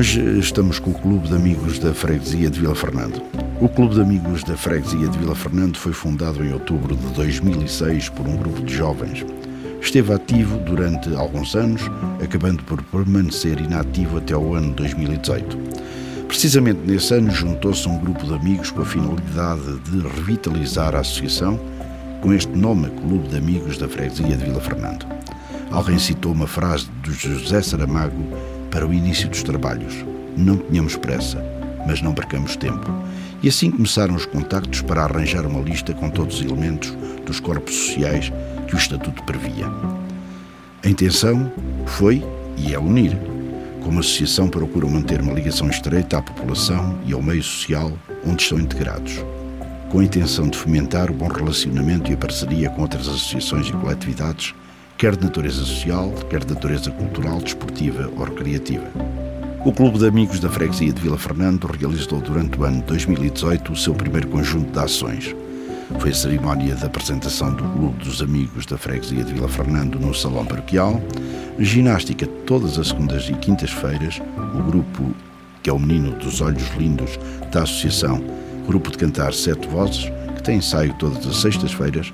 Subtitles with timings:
[0.00, 3.22] Hoje estamos com o Clube de Amigos da Freguesia de Vila Fernando.
[3.60, 8.08] O Clube de Amigos da Freguesia de Vila Fernando foi fundado em outubro de 2006
[8.08, 9.26] por um grupo de jovens.
[9.78, 11.82] Esteve ativo durante alguns anos,
[12.18, 15.58] acabando por permanecer inativo até o ano 2018.
[16.26, 21.60] Precisamente nesse ano juntou-se um grupo de amigos com a finalidade de revitalizar a associação
[22.22, 25.04] com este nome Clube de Amigos da Freguesia de Vila Fernando.
[25.70, 28.24] Alguém citou uma frase do José Saramago
[28.70, 30.04] para o início dos trabalhos.
[30.36, 31.44] Não tenhamos pressa,
[31.86, 32.90] mas não percamos tempo.
[33.42, 36.90] E assim começaram os contactos para arranjar uma lista com todos os elementos
[37.24, 38.32] dos corpos sociais
[38.66, 39.66] que o Estatuto previa.
[40.84, 41.50] A intenção
[41.86, 42.24] foi
[42.56, 43.16] e é unir.
[43.82, 47.92] Como associação procura manter uma ligação estreita à população e ao meio social
[48.26, 49.24] onde estão integrados,
[49.90, 53.72] com a intenção de fomentar o bom relacionamento e a parceria com outras associações e
[53.72, 54.54] coletividades
[55.00, 58.86] quer de natureza social, quer de natureza cultural, desportiva ou recreativa.
[59.64, 63.76] O Clube de Amigos da Freguesia de Vila Fernando realizou durante o ano 2018 o
[63.76, 65.34] seu primeiro conjunto de ações.
[65.98, 70.14] Foi a cerimónia de apresentação do Clube dos Amigos da Freguesia de Vila Fernando no
[70.14, 71.02] Salão Paroquial,
[71.58, 74.20] ginástica todas as segundas e quintas-feiras,
[74.54, 75.14] o grupo,
[75.62, 77.18] que é o Menino dos Olhos Lindos
[77.50, 78.22] da Associação,
[78.66, 82.12] Grupo de Cantar Sete Vozes, que tem ensaio todas as sextas-feiras,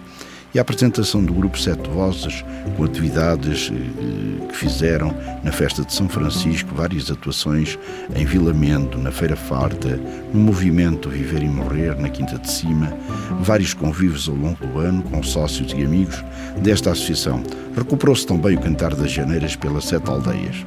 [0.56, 2.42] e a apresentação do grupo Sete Vozes,
[2.78, 7.78] com atividades eh, que fizeram na festa de São Francisco, várias atuações
[8.14, 10.00] em Vila Mendo, na Feira Farta,
[10.32, 12.90] no movimento Viver e Morrer, na Quinta de Cima,
[13.42, 16.24] vários convívios ao longo do ano com sócios e amigos
[16.62, 17.42] desta associação.
[17.76, 20.64] Recuperou-se também o Cantar das Janeiras pelas Sete Aldeias.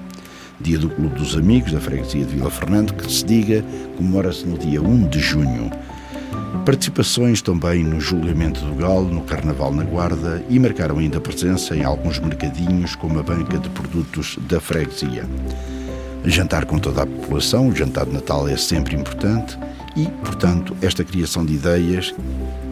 [0.61, 3.65] Dia do Clube dos Amigos da Freguesia de Vila Fernando, que se diga,
[3.97, 5.71] comemora-se no dia 1 de junho.
[6.65, 11.83] Participações também no julgamento do Galo, no Carnaval na Guarda e marcaram ainda presença em
[11.83, 15.25] alguns mercadinhos, como a banca de produtos da freguesia.
[16.25, 19.57] Jantar com toda a população, o jantar de Natal é sempre importante
[19.95, 22.13] e, portanto, esta criação de ideias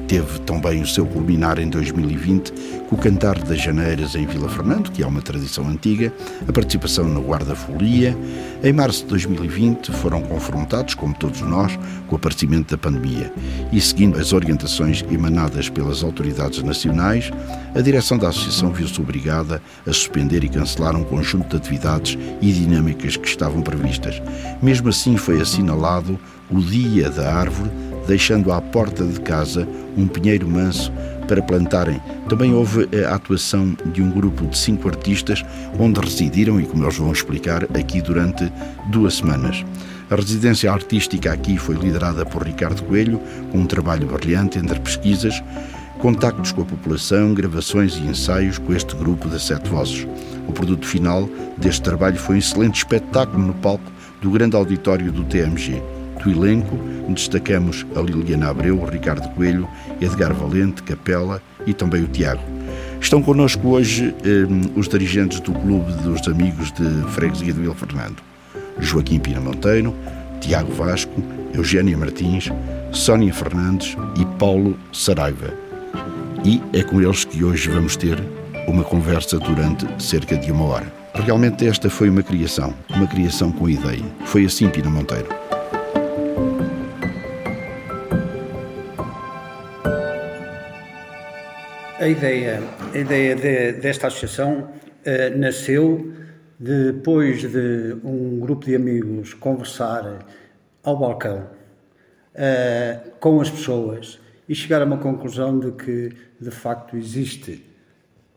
[0.07, 2.53] teve também o seu culminar em 2020
[2.87, 6.13] com o Cantar das Janeiras em Vila Fernando, que é uma tradição antiga,
[6.47, 8.17] a participação na Guarda Folia.
[8.63, 13.31] Em março de 2020 foram confrontados, como todos nós, com o aparecimento da pandemia
[13.71, 17.29] e seguindo as orientações emanadas pelas autoridades nacionais,
[17.75, 22.53] a direção da associação viu-se obrigada a suspender e cancelar um conjunto de atividades e
[22.53, 24.21] dinâmicas que estavam previstas.
[24.61, 26.17] Mesmo assim foi assinalado
[26.49, 27.69] o Dia da Árvore
[28.07, 30.91] deixando à porta de casa um pinheiro manso
[31.27, 32.01] para plantarem.
[32.29, 35.43] Também houve a atuação de um grupo de cinco artistas,
[35.77, 38.51] onde residiram, e como eles vão explicar, aqui durante
[38.89, 39.63] duas semanas.
[40.09, 45.43] A residência artística aqui foi liderada por Ricardo Coelho, com um trabalho brilhante entre pesquisas,
[45.99, 50.07] contactos com a população, gravações e ensaios com este grupo de sete vozes.
[50.47, 53.91] O produto final deste trabalho foi um excelente espetáculo no palco
[54.21, 55.81] do grande auditório do TMG
[56.27, 56.77] do elenco,
[57.09, 59.67] destacamos a Liliana Abreu, Ricardo Coelho,
[60.01, 62.41] Edgar Valente, Capela e também o Tiago.
[62.99, 64.45] Estão connosco hoje eh,
[64.75, 68.17] os dirigentes do Clube dos Amigos de Freguesia de Vila Fernando.
[68.79, 69.95] Joaquim Pina Monteiro,
[70.41, 71.23] Tiago Vasco,
[71.53, 72.49] Eugénia Martins,
[72.91, 75.53] Sónia Fernandes e Paulo Saraiva.
[76.43, 78.21] E é com eles que hoje vamos ter
[78.67, 80.93] uma conversa durante cerca de uma hora.
[81.13, 84.03] Realmente esta foi uma criação, uma criação com ideia.
[84.25, 85.46] Foi assim, Pina Monteiro.
[91.99, 92.61] A ideia,
[92.93, 96.13] a ideia de, desta associação uh, nasceu
[96.59, 100.23] depois de um grupo de amigos conversar
[100.83, 101.49] ao balcão
[102.35, 107.65] uh, com as pessoas e chegar a uma conclusão de que, de facto, existe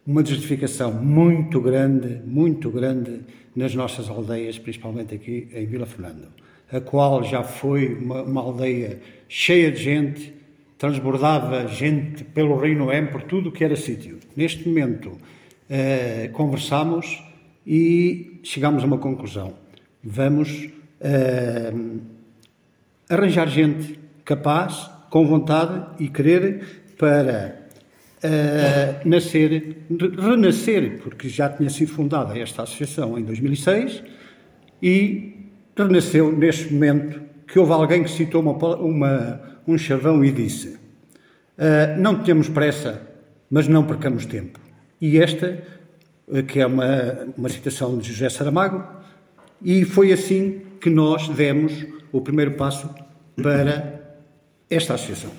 [0.06, 3.20] uma justificação muito grande, muito grande
[3.54, 6.28] nas nossas aldeias, principalmente aqui em Vila Fernando,
[6.72, 10.39] a qual já foi uma, uma aldeia cheia de gente,
[10.80, 14.18] transbordava gente pelo Rio Noém, por tudo que era sítio.
[14.34, 15.12] Neste momento,
[15.68, 17.22] eh, conversamos
[17.66, 19.52] e chegamos a uma conclusão.
[20.02, 21.70] Vamos eh,
[23.10, 26.64] arranjar gente capaz, com vontade e querer
[26.96, 27.68] para
[28.22, 29.84] eh, nascer,
[30.18, 34.02] renascer, porque já tinha sido fundada esta associação em 2006
[34.82, 40.69] e renasceu neste momento que houve alguém que citou uma, uma um chavão e disse:
[40.69, 43.00] uh, Não temos pressa,
[43.50, 44.58] mas não percamos tempo.
[45.00, 45.62] E esta,
[46.29, 48.85] uh, que é uma, uma citação de José Saramago,
[49.62, 52.88] e foi assim que nós demos o primeiro passo
[53.37, 54.00] para
[54.69, 55.31] esta associação.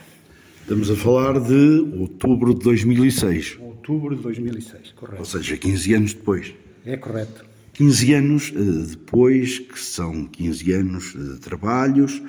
[0.62, 3.58] Estamos a falar de outubro de 2006.
[3.60, 5.20] Outubro de 2006, correto.
[5.20, 6.54] Ou seja, 15 anos depois.
[6.86, 7.51] É correto.
[7.82, 8.54] 15 anos
[8.92, 12.22] depois, que são 15 anos de trabalhos,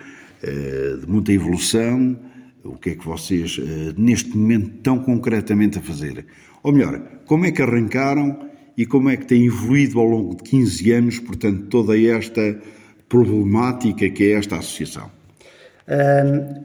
[0.42, 2.18] de muita evolução,
[2.64, 3.60] o que é que vocês,
[3.94, 6.24] neste momento, estão concretamente a fazer?
[6.62, 10.42] Ou melhor, como é que arrancaram e como é que tem evoluído ao longo de
[10.44, 12.58] 15 anos, portanto, toda esta
[13.06, 15.10] problemática que é esta associação?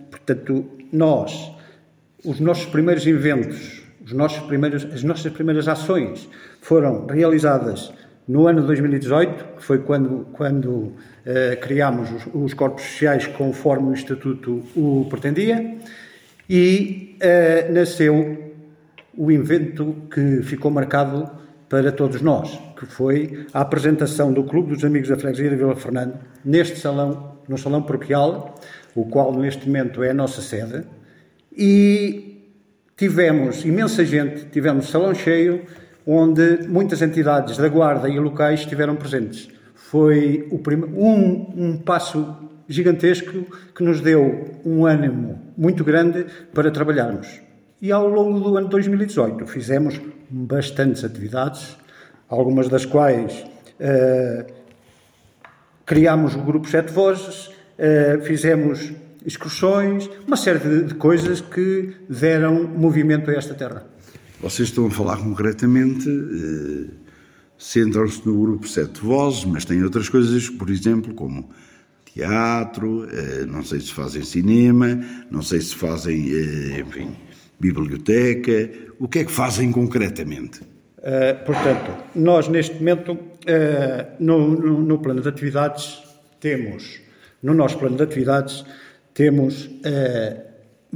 [0.09, 1.51] portanto, nós,
[2.23, 6.29] os nossos primeiros eventos, os nossos primeiros, as nossas primeiras ações
[6.61, 7.91] foram realizadas
[8.27, 10.93] no ano de 2018, que foi quando, quando uh,
[11.61, 15.77] criámos os, os, corpos sociais conforme o Estatuto o pretendia,
[16.49, 18.53] e uh, nasceu
[19.17, 21.29] o evento que ficou marcado
[21.69, 25.75] para todos nós, que foi a apresentação do Clube dos Amigos da Freguesia de Vila
[25.75, 28.55] Fernando, neste salão, no salão paroquial,
[28.93, 30.83] o qual neste momento é a nossa sede,
[31.51, 32.43] e
[32.95, 35.63] tivemos imensa gente, tivemos salão cheio,
[36.07, 39.49] onde muitas entidades da Guarda e locais estiveram presentes.
[39.75, 42.37] Foi um, um passo
[42.67, 43.45] gigantesco
[43.75, 47.41] que nos deu um ânimo muito grande para trabalharmos.
[47.81, 49.99] E ao longo do ano 2018 fizemos
[50.29, 51.77] bastantes atividades,
[52.29, 53.45] algumas das quais
[53.79, 54.53] uh,
[55.85, 58.93] criámos o grupo Sete Vozes, uh, fizemos
[59.25, 63.83] excursões, uma série de, de, coisas que deram movimento a esta terra.
[64.41, 66.89] Vocês estão a falar concretamente, uh,
[67.57, 71.49] centram-se no grupo Sete Vozes, mas têm outras coisas, por exemplo, como
[72.13, 73.07] teatro,
[73.47, 74.99] não sei se fazem cinema,
[75.29, 76.29] não sei se fazem,
[76.79, 77.15] enfim,
[77.59, 78.71] biblioteca?
[78.99, 80.61] O que é que fazem concretamente?
[80.97, 86.01] Uh, portanto, nós neste momento, uh, no, no, no, plano de atividades,
[86.39, 86.99] temos,
[87.41, 88.65] no nosso plano de atividades,
[89.13, 89.69] temos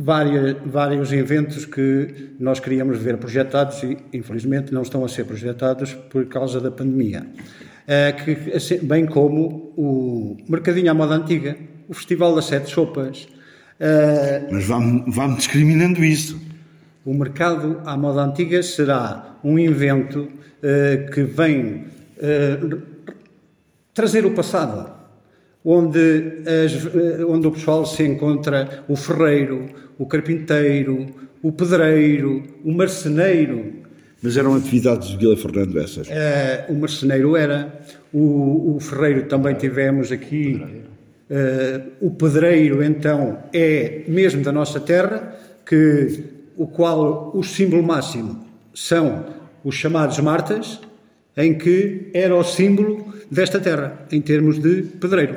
[0.03, 5.93] vários, vários eventos que nós queríamos ver projetados e, infelizmente, não estão a ser projetados
[5.93, 7.25] por causa da pandemia.
[8.23, 11.57] Que, assim, bem como o Mercadinho à Moda Antiga,
[11.89, 13.27] o Festival das Sete Sopas.
[14.51, 16.39] Mas vamos, discriminando isso.
[17.03, 21.85] O mercado à moda antiga será um invento uh, que vem
[23.93, 24.93] trazer o passado,
[25.65, 26.73] onde, as,
[27.27, 29.69] onde o pessoal se encontra o ferreiro,
[30.01, 31.05] o carpinteiro,
[31.43, 33.73] o pedreiro, o marceneiro.
[34.21, 36.07] Mas eram atividades de Vila Fernando essas?
[36.69, 37.71] o marceneiro era,
[38.11, 40.59] o, o ferreiro também tivemos aqui.
[42.01, 46.23] o pedreiro, então, é mesmo da nossa terra, que
[46.57, 48.43] o qual o símbolo máximo
[48.73, 49.25] são
[49.63, 50.79] os chamados martas,
[51.37, 55.35] em que era o símbolo desta terra, em termos de pedreiro.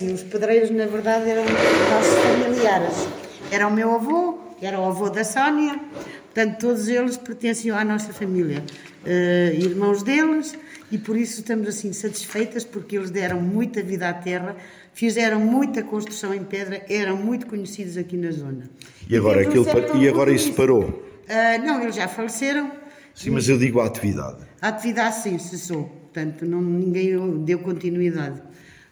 [0.00, 3.27] Os pedreiros, na verdade, eram nossos familiares.
[3.50, 5.80] Era o meu avô, era o avô da Sónia,
[6.24, 8.62] portanto, todos eles pertenciam à nossa família.
[9.04, 10.54] Uh, irmãos deles,
[10.92, 14.54] e por isso estamos assim satisfeitas, porque eles deram muita vida à terra,
[14.92, 18.68] fizeram muita construção em pedra, eram muito conhecidos aqui na zona.
[19.08, 20.82] E agora, aquilo, e agora isso parou?
[20.84, 22.70] Uh, não, eles já faleceram.
[23.14, 24.46] Sim, mas eu digo a atividade.
[24.60, 25.84] A atividade sim, cessou.
[25.84, 28.42] Portanto, não, ninguém deu continuidade.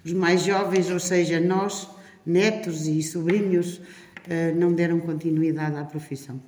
[0.05, 1.89] Os mais jovens, ou seja, nós,
[2.25, 3.81] netos e sobrinhos,
[4.57, 6.41] não deram continuidade à profissão.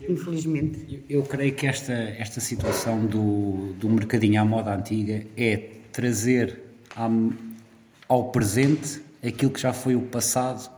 [0.00, 1.04] Infelizmente.
[1.08, 6.60] Eu, eu creio que esta, esta situação do, do mercadinho à moda antiga é trazer
[6.94, 7.10] ao,
[8.08, 10.70] ao presente aquilo que já foi o passado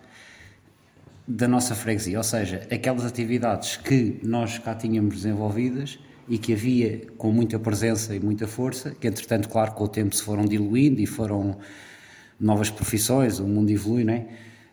[1.27, 7.03] da nossa freguesia, ou seja, aquelas atividades que nós cá tínhamos desenvolvidas e que havia
[7.19, 11.01] com muita presença e muita força, que entretanto, claro, com o tempo se foram diluindo
[11.01, 11.59] e foram
[12.41, 14.27] novas profissões, o mundo evolui, não é?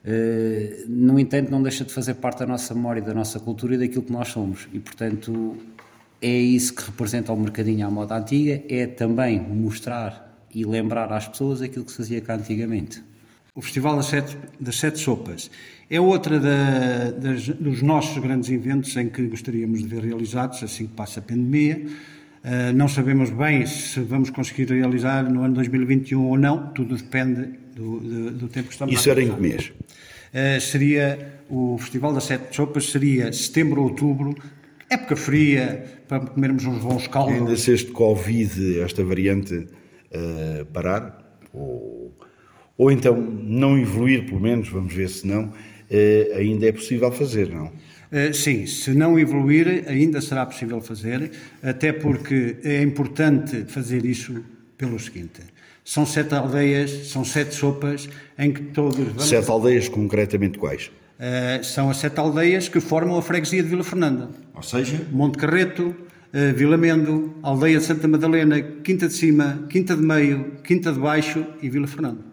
[0.05, 3.77] Uh, no entanto, não deixa de fazer parte da nossa memória, da nossa cultura e
[3.79, 4.67] daquilo que nós somos.
[4.71, 5.57] E, portanto,
[6.21, 11.27] é isso que representa o mercadinho à moda antiga, é também mostrar e lembrar às
[11.27, 13.03] pessoas aquilo que se fazia cá antigamente.
[13.53, 15.50] O Festival das Sete, das Sete Sopas
[15.89, 20.88] é outra da, das, dos nossos grandes eventos em que gostaríamos de ver realizados assim
[20.88, 21.85] que passa a pandemia.
[22.43, 27.64] Uh, não sabemos bem se vamos conseguir realizar no ano 2021 ou não, tudo depende
[27.75, 29.72] do, do, do tempo que estamos Isso era em que mês?
[30.34, 34.36] Uh, seria o Festival das Sete Sopas, seria setembro ou outubro,
[34.89, 37.36] época fria, para comermos uns bons caldos.
[37.36, 41.24] Ainda se este Covid, esta variante, uh, parar?
[41.53, 42.05] Ou
[42.77, 45.51] ou então não evoluir, pelo menos, vamos ver se não,
[45.89, 47.72] eh, ainda é possível fazer, não?
[48.12, 51.32] Eh, sim, se não evoluir, ainda será possível fazer,
[51.63, 54.44] até porque é importante fazer isso
[54.77, 55.41] pelo seguinte:
[55.84, 58.98] são sete aldeias, são sete sopas em que todos.
[58.98, 59.25] Vamos...
[59.25, 60.91] Sete aldeias, concretamente quais?
[61.17, 64.29] Uh, são as sete aldeias que formam a freguesia de Vila Fernanda.
[64.53, 65.00] Ou seja?
[65.12, 70.53] Monte Carreto, uh, Vila Mendo, Aldeia de Santa Madalena, Quinta de Cima, Quinta de Meio,
[70.63, 72.24] Quinta de Baixo e Vila Fernando.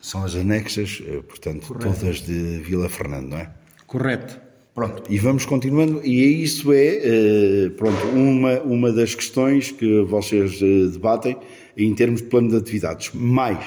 [0.00, 1.98] São as anexas, eh, portanto, Correto.
[1.98, 3.50] todas de Vila Fernando, não é?
[3.86, 4.38] Correto.
[4.74, 10.58] Pronto, e vamos continuando, e isso é, pronto, uma, uma das questões que vocês
[10.92, 11.36] debatem
[11.76, 13.10] em termos de plano de atividades.
[13.14, 13.64] Mais,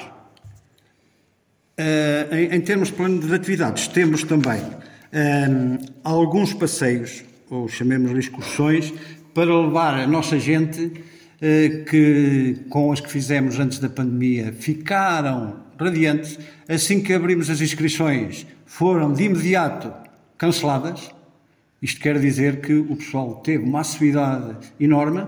[1.78, 8.18] Uh, em, em, termos de plano de atividades, temos também uh, alguns passeios, ou chamemos-lhe
[8.18, 8.92] excursões,
[9.32, 15.60] para levar a nossa gente, uh, que com as que fizemos antes da pandemia ficaram
[15.78, 16.36] radiantes,
[16.68, 19.92] assim que abrimos as inscrições, foram de imediato
[20.38, 21.10] canceladas.
[21.82, 25.26] Isto quer dizer que o pessoal teve uma assiduidade enorme,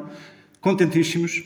[0.60, 1.42] contentíssimos,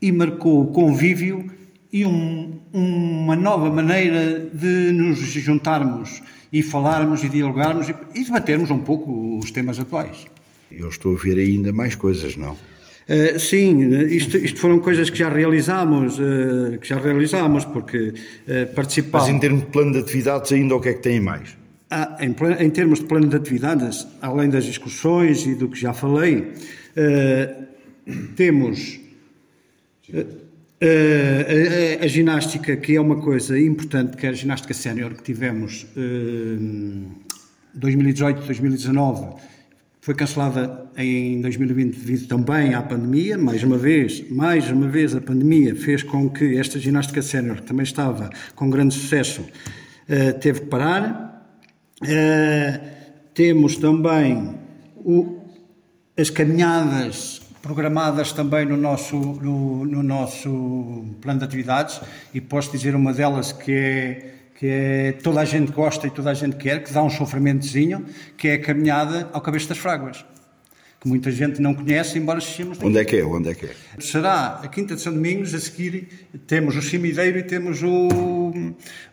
[0.00, 1.50] e marcou o convívio
[1.92, 6.22] e um, uma nova maneira de nos juntarmos
[6.52, 10.26] e falarmos e dialogarmos e, e debatermos um pouco os temas atuais.
[10.70, 12.52] Eu estou a ver ainda mais coisas, não?
[12.52, 18.74] Uh, sim, isto, isto, foram coisas que já realizámos, uh, que já realizámos, porque uh,
[18.74, 19.20] participar...
[19.20, 21.56] Mas em termos de plano de atividades, ainda o que é que tem mais?
[21.90, 25.94] Ah, em, em, termos de plano de atividades, além das excursões e do que já
[25.94, 26.52] falei,
[28.36, 29.00] temos
[30.80, 35.24] Uh, a, a, ginástica, que é uma coisa importante, que é a ginástica sénior que
[35.24, 37.04] tivemos uh,
[37.74, 39.42] 2018, 2019,
[40.00, 43.36] foi cancelada em 2020 devido também à pandemia.
[43.36, 47.64] Mais uma vez, mais uma vez a pandemia fez com que esta ginástica sénior, que
[47.64, 49.44] também estava com grande sucesso,
[50.40, 51.37] teve que parar.
[52.02, 52.78] Uh,
[53.34, 54.54] temos também
[54.96, 55.40] o,
[56.16, 62.00] as caminhadas programadas também no nosso, no, no, nosso plano de atividades
[62.32, 66.30] e posso dizer uma delas que é, que é toda a gente gosta e toda
[66.30, 70.24] a gente quer, que dá um sofrimentozinho, que é a caminhada ao Cabeço das Fráguas
[71.00, 72.78] que muita gente não conhece, embora sejamos...
[72.82, 73.24] Onde é que é?
[73.24, 73.70] Onde é que é?
[74.00, 78.47] Será a Quinta de São Domingos, a seguir temos o Cimideiro e temos o,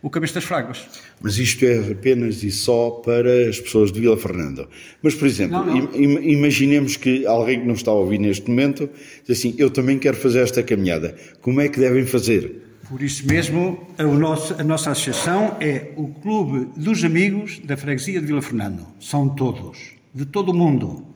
[0.02, 0.86] o Cabeça das Fragas.
[1.22, 4.68] Mas isto é apenas e só para as pessoas de Vila Fernanda.
[5.02, 5.96] Mas, por exemplo, não, não.
[5.96, 8.90] Im imaginemos que alguém que não está a ouvir neste momento
[9.28, 11.16] diz assim, eu também quero fazer esta caminhada.
[11.42, 12.64] Como é que devem fazer?
[12.90, 18.20] Por isso mesmo, a, nosso, a nossa associação é o Clube dos Amigos da Freguesia
[18.20, 18.86] de Vila Fernando.
[19.00, 21.15] São todos, de todo o mundo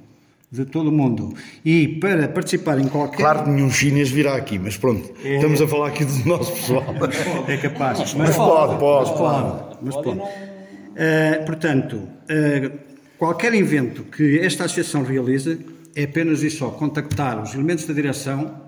[0.51, 1.34] de todo o mundo.
[1.63, 3.18] E para participar em qualquer.
[3.18, 5.36] Claro que nenhum chinês virá aqui, mas pronto, é...
[5.36, 6.86] estamos a falar aqui do nosso pessoal.
[7.48, 8.00] É capaz.
[8.00, 9.77] Mas, mas pode, pode, pode.
[9.82, 10.20] Mas pode.
[10.20, 12.79] Uh, portanto, uh,
[13.18, 15.58] qualquer evento que esta associação realiza
[15.96, 18.62] é apenas e só contactar os elementos da direção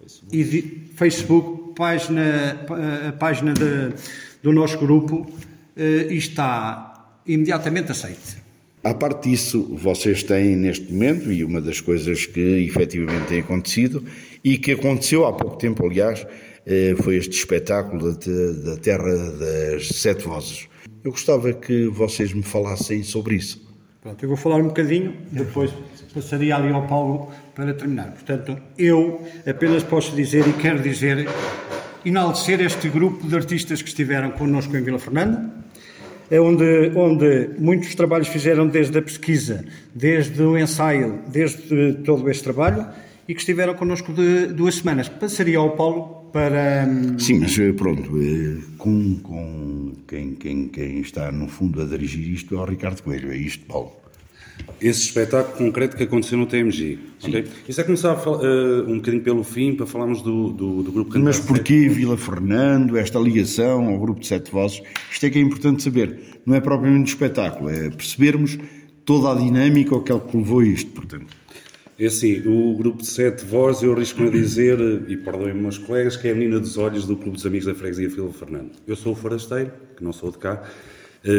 [0.00, 0.36] Facebook.
[0.36, 2.56] e de, Facebook, página,
[3.08, 3.94] a página de,
[4.42, 8.47] do nosso grupo, uh, e está imediatamente aceite.
[8.82, 14.04] À parte disso, vocês têm neste momento, e uma das coisas que efetivamente tem acontecido,
[14.44, 16.24] e que aconteceu há pouco tempo, aliás,
[16.64, 20.68] eh, foi este espetáculo da, Terra das Sete Vozes.
[21.02, 23.66] Eu gostava que vocês me falassem sobre isso.
[24.00, 25.72] Pronto, eu vou falar um bocadinho, depois
[26.14, 28.12] passaria ali ao Paulo para terminar.
[28.12, 31.28] Portanto, eu apenas posso dizer e quero dizer,
[32.04, 35.50] enaltecer este grupo de artistas que estiveram connosco em Vila Fernanda,
[36.30, 42.44] é onde, onde muitos trabalhos fizeram desde a pesquisa, desde o ensaio, desde todo este
[42.44, 42.86] trabalho
[43.26, 45.08] e que estiveram connosco de duas semanas.
[45.08, 46.86] Passaria ao Paulo para.
[46.88, 51.84] Hum, Sim, mas eh, pronto, eh, com, com quem, quem, quem está no fundo a
[51.84, 53.92] dirigir isto é o Ricardo Coelho, é isto, Paulo
[54.80, 56.98] esse espetáculo concreto que aconteceu no TMG.
[57.22, 57.44] Okay?
[57.68, 61.24] Isso é começar uh, um bocadinho pelo fim para falarmos do, do, do grupo Cantar
[61.24, 64.82] Mas porquê Vila Fernando, esta ligação ao grupo de Sete Vozes?
[65.10, 66.40] Isto é que é importante saber.
[66.46, 68.58] Não é propriamente um espetáculo, é percebermos
[69.04, 71.26] toda a dinâmica ao que ele levou isto, portanto.
[71.98, 76.16] É assim, o grupo de Sete Vozes, eu arrisco-me a dizer, e perdoem-me meus colegas,
[76.16, 78.70] que é a menina dos olhos do Clube dos Amigos da Freguesia Vila Fernando.
[78.86, 80.62] Eu sou o forasteiro, que não sou de cá,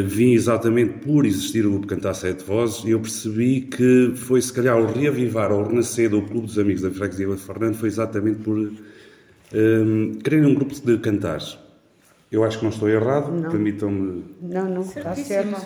[0.03, 4.53] vim exatamente por existir o grupo Cantar Sete Vozes e eu percebi que foi se
[4.53, 8.39] calhar o reavivar ou renascer do Clube dos Amigos da Freguesia de Fernando foi exatamente
[8.39, 8.75] por um,
[9.51, 11.57] ehm, querer um grupo de cantares.
[12.31, 14.25] Eu acho que não estou errado, permitam-me.
[14.39, 15.65] Não, não, está certo.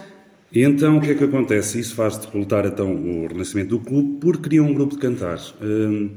[0.54, 1.80] E então o que é que acontece?
[1.80, 5.54] Isso faz decoletar então o renascimento do clube porque queria um grupo de cantares.
[5.62, 6.10] Um, ehm,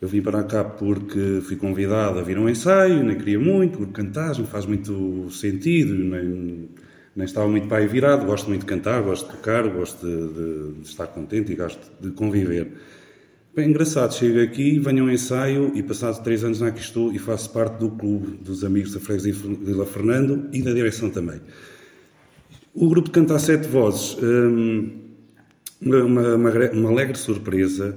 [0.00, 3.74] eu vim para cá porque fui convidado a vir a um ensaio, nem queria muito,
[3.74, 6.68] o grupo de cantares não faz muito sentido, nem
[7.14, 10.88] nem estava muito aí virado, gosto muito de cantar, gosto de tocar, gosto de, de,
[10.88, 12.72] estar contente e gosto de conviver.
[13.54, 17.18] Bem, engraçado, chego aqui, venho a um ensaio e passados três anos aqui estou e
[17.18, 21.40] faço parte do clube dos amigos da Freguesia Vila Fernando e da direção também.
[22.74, 24.90] O grupo de Cantar Sete Vozes, hum,
[25.80, 26.34] uma, uma,
[26.72, 27.96] uma, alegre surpresa,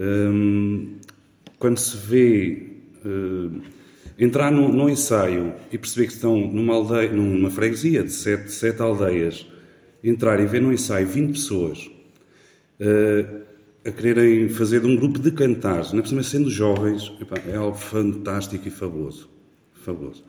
[0.00, 0.96] Hum,
[1.58, 2.66] quando se vê
[3.04, 3.60] uh,
[4.20, 8.82] entrar no, no, ensaio e perceber que estão numa, aldeia, numa freguesia de sete, sete
[8.82, 9.46] aldeias,
[10.04, 11.90] entrar e ver no ensaio 20 pessoas
[12.80, 13.40] uh,
[13.82, 17.10] a quererem fazer de um grupo de cantares, por sendo jovens,
[17.50, 19.30] é algo fantástico e fabuloso.
[19.72, 20.22] fabuloso.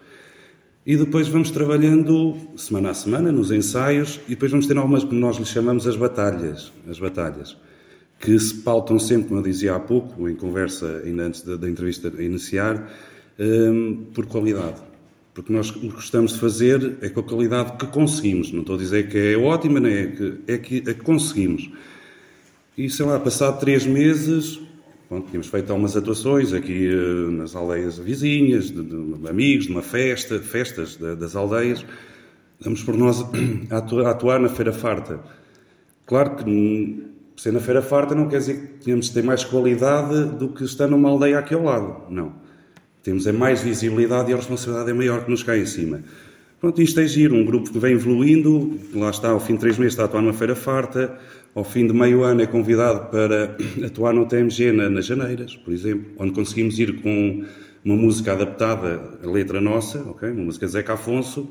[0.85, 5.13] E depois vamos trabalhando semana a semana nos ensaios e depois vamos ter algumas que
[5.13, 7.57] nós lhe chamamos as batalhas, as batalhas,
[8.19, 11.69] que se pautam sempre, como eu dizia há pouco, em conversa ainda antes da, da
[11.69, 12.89] entrevista iniciar,
[13.41, 14.81] um, por qualidade.
[15.33, 18.51] Porque nós o que gostamos de fazer é com a qualidade que conseguimos.
[18.51, 21.69] Não estou a dizer que é ótima, nem é que, é que, é que conseguimos.
[22.77, 24.59] E sei lá, passado três meses,
[25.11, 29.81] Bom, tínhamos feito algumas atuações aqui uh, nas aldeias vizinhas, de, de, amigos, de uma
[29.81, 31.85] festa, festas das aldeias.
[32.61, 33.21] Damos por nós
[33.69, 35.19] a atuar, a atuar na Feira Farta.
[36.05, 39.43] Claro que hum, ser na Feira Farta não quer dizer que tínhamos de ter mais
[39.43, 42.09] qualidade do que estar numa aldeia aqui ao lado.
[42.09, 42.33] Não.
[43.03, 46.01] Temos é mais visibilidade e a responsabilidade é maior que nos cá em cima.
[46.59, 47.35] Pronto, isto é giro.
[47.35, 50.21] Um grupo que vem evoluindo, lá está, ao fim de três meses está a atuar
[50.21, 51.17] numa Feira Farta
[51.53, 55.73] ao fim de meio ano é convidado para atuar no TMG na, nas Janeiras, por
[55.73, 57.45] exemplo, onde conseguimos ir com
[57.83, 61.49] uma música adaptada, a letra nossa, ok, uma música de Zeca Afonso,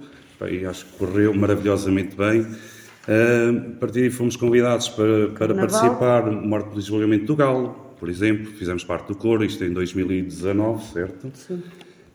[0.49, 2.41] e acho que correu maravilhosamente bem.
[2.43, 7.90] Uh, a partir daí fomos convidados para, para participar no Morte do Desenvolvimento do Galo,
[8.01, 11.31] por exemplo, fizemos parte do coro, isto em 2019, certo?
[11.35, 11.63] Sim.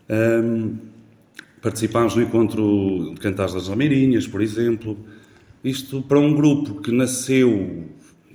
[0.10, 0.76] Um,
[1.62, 4.98] participámos no encontro de Cantares das Lameirinhas, por exemplo.
[5.64, 7.86] Isto para um grupo que nasceu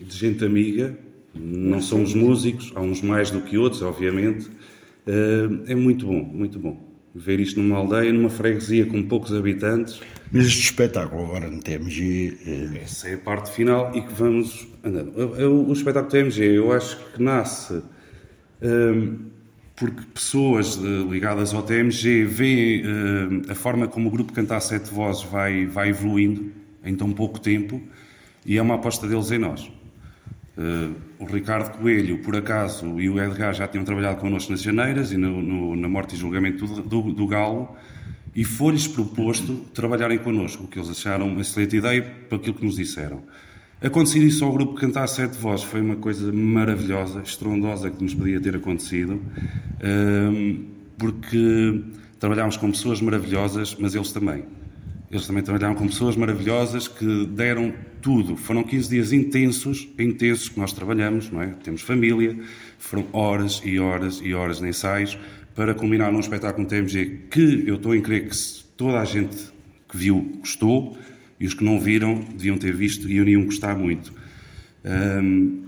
[0.00, 0.96] de gente amiga,
[1.34, 4.48] não somos músicos, há uns mais do que outros, obviamente,
[5.06, 6.89] eh, é muito bom, muito bom.
[7.14, 10.00] Ver isto numa aldeia, numa freguesia com poucos habitantes.
[10.30, 12.38] Mas este espetáculo agora no TMG.
[12.46, 12.82] É...
[12.82, 15.12] Essa é a parte final e que vamos andando.
[15.68, 17.82] O, espetáculo TMG, eu acho que nasce um,
[18.62, 19.08] eh,
[19.74, 22.82] porque pessoas ligadas ao TMG veem
[23.48, 26.52] a forma como o grupo Cantar Sete Vozes vai, vai evoluindo
[26.84, 27.80] em tão pouco tempo
[28.44, 29.70] e é uma aposta deles em nós.
[30.60, 35.10] Uh, o Ricardo Coelho, por acaso, e o Edgar já tinham trabalhado connosco nas Janeiras
[35.10, 37.74] e no, no, na morte e julgamento do, do, do Galo
[38.36, 42.64] e foi-lhes proposto trabalharem connosco, o que eles acharam uma excelente ideia para aquilo que
[42.66, 43.22] nos disseram.
[43.80, 48.38] Acontecido isso ao grupo Cantar Sete Vozes foi uma coisa maravilhosa, estrondosa que nos podia
[48.38, 50.64] ter acontecido, uh,
[50.98, 51.84] porque
[52.18, 54.44] trabalhámos com pessoas maravilhosas, mas eles também.
[55.10, 58.36] Eles também trabalharam com pessoas maravilhosas que deram tudo.
[58.36, 61.48] Foram 15 dias intensos, intensos que nós trabalhamos, não é?
[61.64, 62.38] Temos família,
[62.78, 65.18] foram horas e horas e horas de ensaios
[65.54, 68.36] para culminar num espetáculo TMG que eu estou em crer que
[68.76, 69.36] toda a gente
[69.88, 70.96] que viu gostou
[71.40, 74.12] e os que não viram deviam ter visto e iriam gostar muito.
[74.84, 75.62] Um,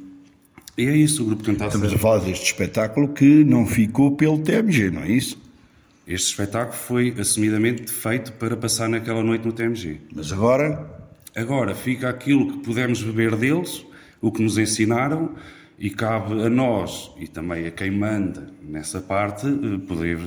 [0.79, 4.39] e é isso, o Grupo Cantar Estamos a falar deste espetáculo que não ficou pelo
[4.39, 5.42] TMG, não é isso?
[6.07, 10.01] Este espetáculo foi assumidamente feito para passar naquela noite no TMG.
[10.15, 11.01] Mas agora?
[11.35, 13.87] Agora fica aquilo que pudemos beber deles,
[14.21, 15.35] o que nos ensinaram,
[15.79, 20.19] e cabe a nós e também a quem manda nessa parte eh, poder,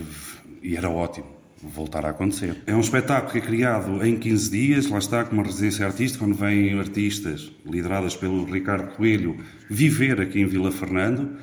[0.64, 1.28] e era ótimo,
[1.62, 2.58] voltar a acontecer.
[2.66, 6.26] É um espetáculo que é criado em 15 dias, lá está, com uma residência artística,
[6.26, 9.38] onde vêm artistas lideradas pelo Ricardo Coelho
[9.70, 11.38] viver aqui em Vila Fernando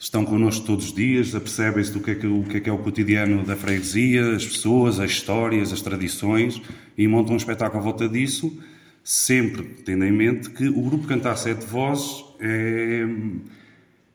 [0.00, 2.72] estão connosco todos os dias, apercebem-se do que é que, o que é, que é
[2.72, 6.60] o cotidiano da freguesia, as pessoas, as histórias, as tradições
[6.96, 8.58] e montam um espetáculo à volta disso,
[9.04, 13.04] sempre tendo em mente que o grupo Cantar Sete Vozes é,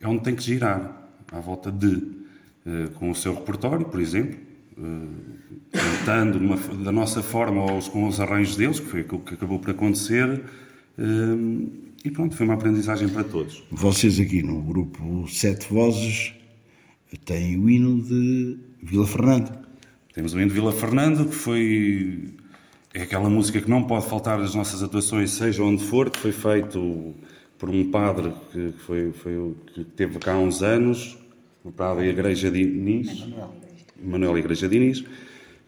[0.01, 4.39] é onde tem que girar, à volta de, uh, com o seu repertório, por exemplo,
[4.79, 5.07] uh,
[5.71, 6.39] cantando
[6.83, 10.41] da nossa forma ou com os arranjos deles, que foi o que acabou por acontecer.
[12.05, 13.63] E pronto, foi uma aprendizagem para todos.
[13.71, 16.35] Vocês aqui no grupo Sete Vozes
[17.25, 19.51] têm o hino de Vila Fernando.
[20.13, 22.29] Temos o hino de Vila Fernando, que foi
[22.93, 26.31] é aquela música que não pode faltar nas nossas atuações, seja onde for, que foi
[26.31, 27.15] feito
[27.57, 31.17] por um padre que, foi, foi, que teve cá há uns anos,
[31.63, 33.27] o padre Igreja de Inês,
[33.99, 35.03] Manuel Igreja de Inês,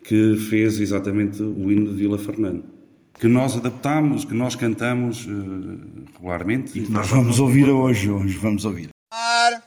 [0.04, 2.77] que fez exatamente o hino de Vila Fernando
[3.20, 5.80] que nós adaptamos, que nós cantamos uh,
[6.16, 6.78] regularmente.
[6.80, 8.90] E que nós vamos ouvir hoje, hoje vamos ouvir.
[9.10, 9.67] Como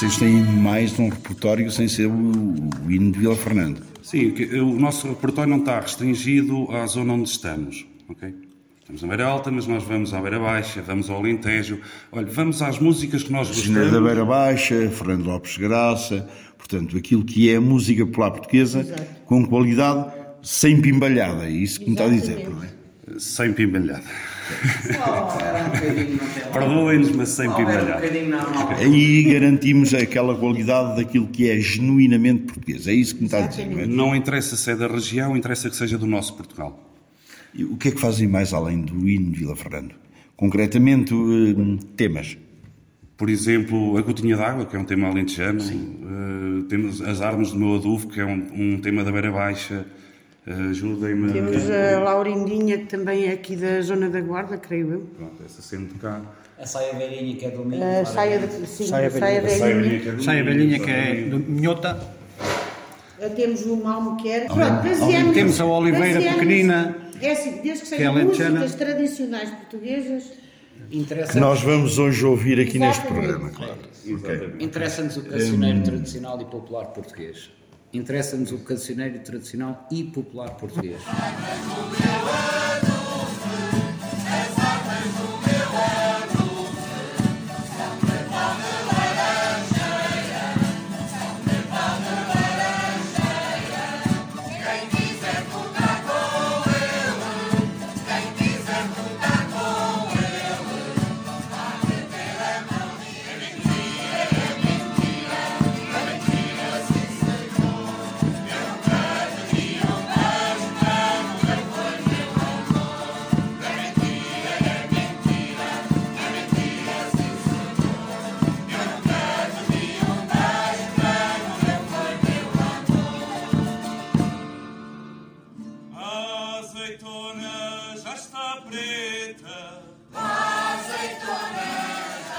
[0.00, 3.82] vocês têm mais um repertório sem ser o, o hino de Vila Fernando.
[4.02, 8.34] Sim, o nosso repertório não está restringido à zona onde estamos, ok?
[8.80, 11.80] Estamos na Beira Alta, mas nós vamos à Beira Baixa, vamos ao Alentejo.
[12.10, 13.92] Olha, vamos às músicas que nós gostamos.
[13.92, 19.02] da Beira Baixa, Fernando Lopes Graça, portanto, aquilo que é a música popular portuguesa Exato.
[19.26, 22.68] com qualidade, sem pimbalhada, é isso que me está a dizer, não é?
[23.18, 24.04] Sem pimbalhada.
[26.52, 27.98] Perdoem-nos, mas sem pimbalhada.
[28.78, 32.86] Aí garantimos aquela qualidade daquilo que é genuinamente português.
[32.86, 33.86] É isso que me está a dizer, não é?
[33.86, 36.90] Não interessa se é da região, interessa que seja do nosso Portugal.
[37.54, 39.94] E o que é que fazem mais além do hino de Vila Fernando?
[40.36, 42.38] Concretamente, uh, temas?
[43.16, 45.60] Por exemplo, a Gotinha d'Água, que é um tema alentejano.
[45.60, 49.84] Uh, temos as Armas do Meu Aduvo, que é um, um tema da Beira Baixa.
[50.46, 51.32] Ajudem-me.
[51.32, 55.00] Temos a Laurindinha, que também é aqui da Zona da Guarda, creio eu.
[55.16, 56.20] Pronto, essa sendo cá.
[56.58, 58.00] A saia velhinha que é do Minho.
[58.00, 60.22] A saia, de, sim, saia, saia velhinha.
[60.22, 61.98] Saia velhinha que é do Minhota.
[63.36, 64.46] Temos o Malmo que é.
[64.46, 66.96] Pronto, Temos a Oliveira Pequenina.
[67.20, 70.24] É assim, desde que sejam que músicas tradicionais portuguesas.
[70.90, 72.98] Que nós vamos hoje ouvir aqui Exatamente.
[72.98, 73.90] neste programa, claro.
[74.00, 74.64] Okay.
[74.64, 75.82] Interessa-nos o cancioneiro um...
[75.82, 77.50] tradicional e popular português.
[77.92, 81.00] Interessa-nos o cancioneiro tradicional e popular português.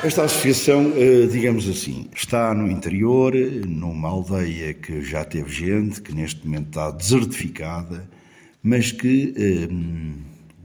[0.04, 6.12] Esta associação, eh, digamos assim, está no interior, numa aldeia que já teve gente, que
[6.12, 8.10] neste momento está desertificada,
[8.64, 9.32] mas que
[9.72, 10.16] um,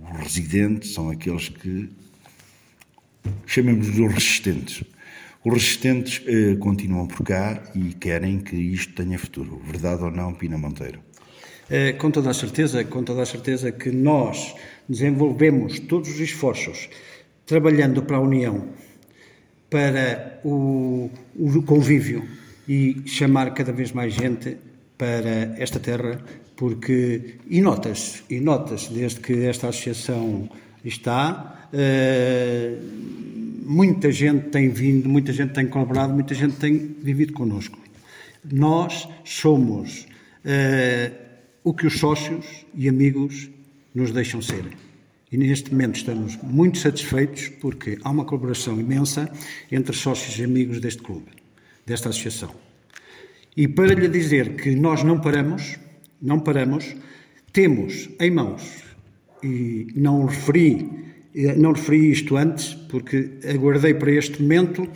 [0.09, 1.91] eh, os residentes são aqueles que
[3.45, 4.83] chamemos de resistentes.
[5.45, 9.61] Os resistentes uh, continuam por cá e querem que isto tenha futuro.
[9.67, 10.99] Verdade ou não, Pina Monteiro?
[11.99, 14.55] Com toda a certeza, com toda a certeza que nós
[14.89, 16.89] desenvolvemos todos os esforços
[17.45, 18.69] trabalhando para a União
[19.71, 22.27] para o, o convívio
[22.69, 24.57] e chamar cada vez mais gente
[24.99, 26.21] para esta terra,
[26.57, 30.49] porque, e notas, e notas, desde que esta associação
[30.85, 32.83] está, uh,
[33.65, 37.79] muita gente tem vindo, muita gente tem colaborado, muita gente tem vivido connosco.
[38.51, 40.07] Nós somos
[40.45, 41.15] uh,
[41.63, 43.51] o que os sócios e amigos
[43.95, 44.65] nos deixam ser.
[45.37, 49.31] E neste momento estamos muito satisfeitos porque há uma colaboração imensa
[49.71, 51.27] entre sócios e amigos deste clube,
[51.85, 52.55] desta associação.
[53.55, 55.79] E para lhe dizer que nós não paramos,
[56.23, 56.97] não paramos,
[57.53, 58.83] temos em mãos,
[59.43, 60.91] e não referi,
[61.59, 64.89] não referi isto antes, porque aguardei para este momento,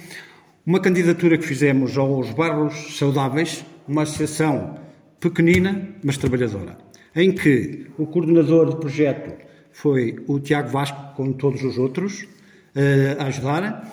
[0.64, 4.79] uma candidatura que fizemos aos Barros Saudáveis, uma associação
[5.20, 6.79] pequenina, mas trabalhadora,
[7.14, 13.20] em que o coordenador de projeto foi o Tiago Vasco, com todos os outros, uh,
[13.20, 13.90] a ajudar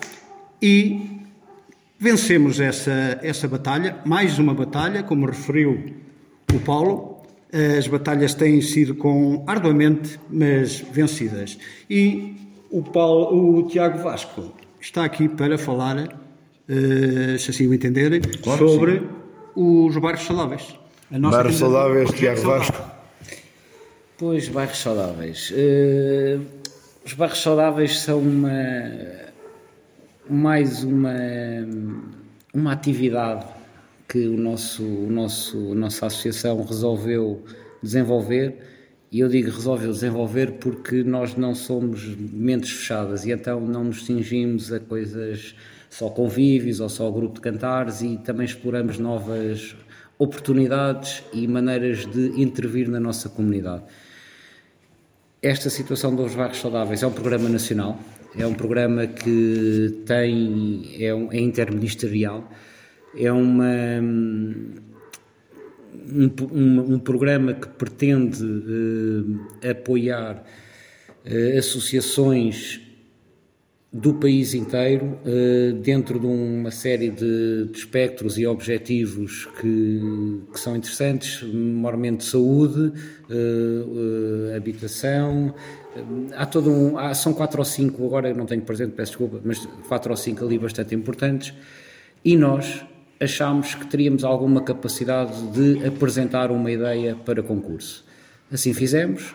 [0.62, 1.22] e
[2.00, 5.96] vencemos essa, essa batalha, mais uma batalha, como referiu
[6.54, 7.18] o Paulo.
[7.78, 11.58] As batalhas têm sido com arduamente, mas vencidas.
[11.90, 12.36] E
[12.70, 18.70] o, Paulo, o Tiago Vasco está aqui para falar, uh, se assim o entenderem, claro
[18.70, 19.04] sobre
[19.56, 20.78] os bairros saudáveis.
[21.10, 22.97] Bairros saudáveis, Tiago Vasco.
[24.20, 25.52] Pois, bairros saudáveis.
[25.52, 26.44] Uh,
[27.06, 28.50] os bairros saudáveis são uma,
[30.28, 31.14] mais uma,
[32.52, 33.46] uma atividade
[34.10, 37.46] que o nosso, o nosso, a nossa associação resolveu
[37.84, 38.58] desenvolver.
[39.12, 44.04] E eu digo resolveu desenvolver porque nós não somos mentes fechadas e então não nos
[44.04, 45.54] cingimos a coisas
[45.92, 49.76] só convívios ou só grupo de cantares e também exploramos novas
[50.18, 53.84] oportunidades e maneiras de intervir na nossa comunidade.
[55.41, 58.00] Esta situação dos bairros saudáveis é um programa nacional,
[58.36, 62.52] é um programa que tem, é, um, é interministerial,
[63.15, 64.73] é uma, um,
[66.52, 70.43] um, um programa que pretende uh, apoiar
[71.23, 72.82] uh, associações
[73.91, 80.60] do país inteiro, eh, dentro de uma série de, de espectros e objetivos que, que,
[80.60, 82.91] são interessantes, normalmente saúde,
[83.30, 85.56] eh, eh, habitação,
[86.36, 89.65] há todo um, há, são quatro ou cinco, agora não tenho presente, peço desculpa, mas
[89.88, 91.54] quatro ou cinco ali bastante importantes,
[92.26, 92.86] e nós
[93.21, 98.06] achámos que teríamos alguma capacidade de apresentar uma ideia para concurso.
[98.52, 99.34] Assim fizemos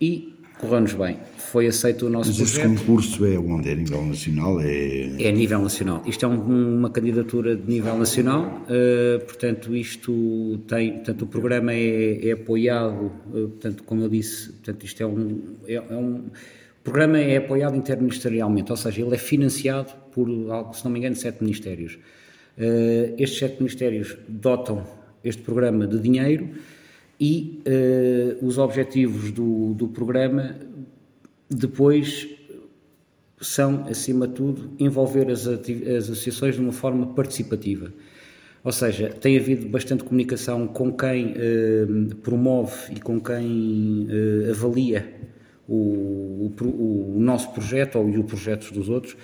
[0.00, 0.33] e
[0.64, 1.18] correu-nos bem.
[1.36, 2.68] Foi aceito o nosso Mas projeto.
[2.68, 3.68] Mas este concurso é onde?
[3.68, 4.60] É a nível nacional?
[4.60, 6.02] É, é a nível nacional.
[6.06, 11.72] Isto é um, uma candidatura de nível nacional, uh, portanto isto tem, portanto o programa
[11.72, 16.14] é, é apoiado, uh, portanto como eu disse, portanto isto é um, é, é um
[16.16, 20.28] o programa é apoiado interministerialmente, ou seja, ele é financiado por,
[20.74, 21.94] se não me engano, sete ministérios.
[22.58, 24.84] Uh, estes sete ministérios dotam
[25.24, 26.50] este programa de dinheiro
[27.24, 30.56] e uh, os objetivos do, do programa
[31.48, 32.28] depois
[33.40, 37.90] são, acima de tudo, envolver as, as associações de uma forma participativa.
[38.62, 45.10] Ou seja, tem havido bastante comunicação com quem uh, promove e com quem uh, avalia
[45.66, 49.16] o, o, o, nosso projeto ou o projetos dos outros.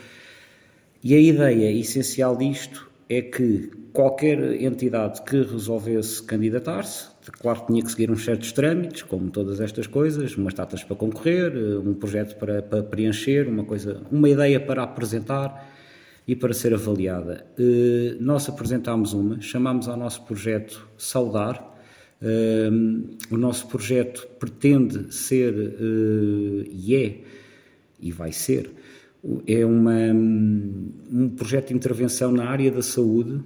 [1.05, 7.83] E a ideia essencial disto é que qualquer entidade que resolvesse candidatar-se Claro que tinha
[7.83, 11.93] que seguir uns certos trâmites, como todas estas coisas, umas datas para concorrer, eh, um
[11.93, 15.69] projeto para, para preencher, uma coisa, uma ideia para apresentar
[16.27, 17.47] e para ser avaliada.
[17.59, 21.77] Eh, nós apresentámos uma, chamámos ao nosso projeto Saudar.
[22.23, 22.71] Eh,
[23.31, 25.55] o nosso projeto pretende ser
[26.71, 27.21] e é,
[28.01, 28.71] e vai ser,
[29.47, 29.93] é uma,
[31.13, 33.43] um projeto de intervenção na área da saúde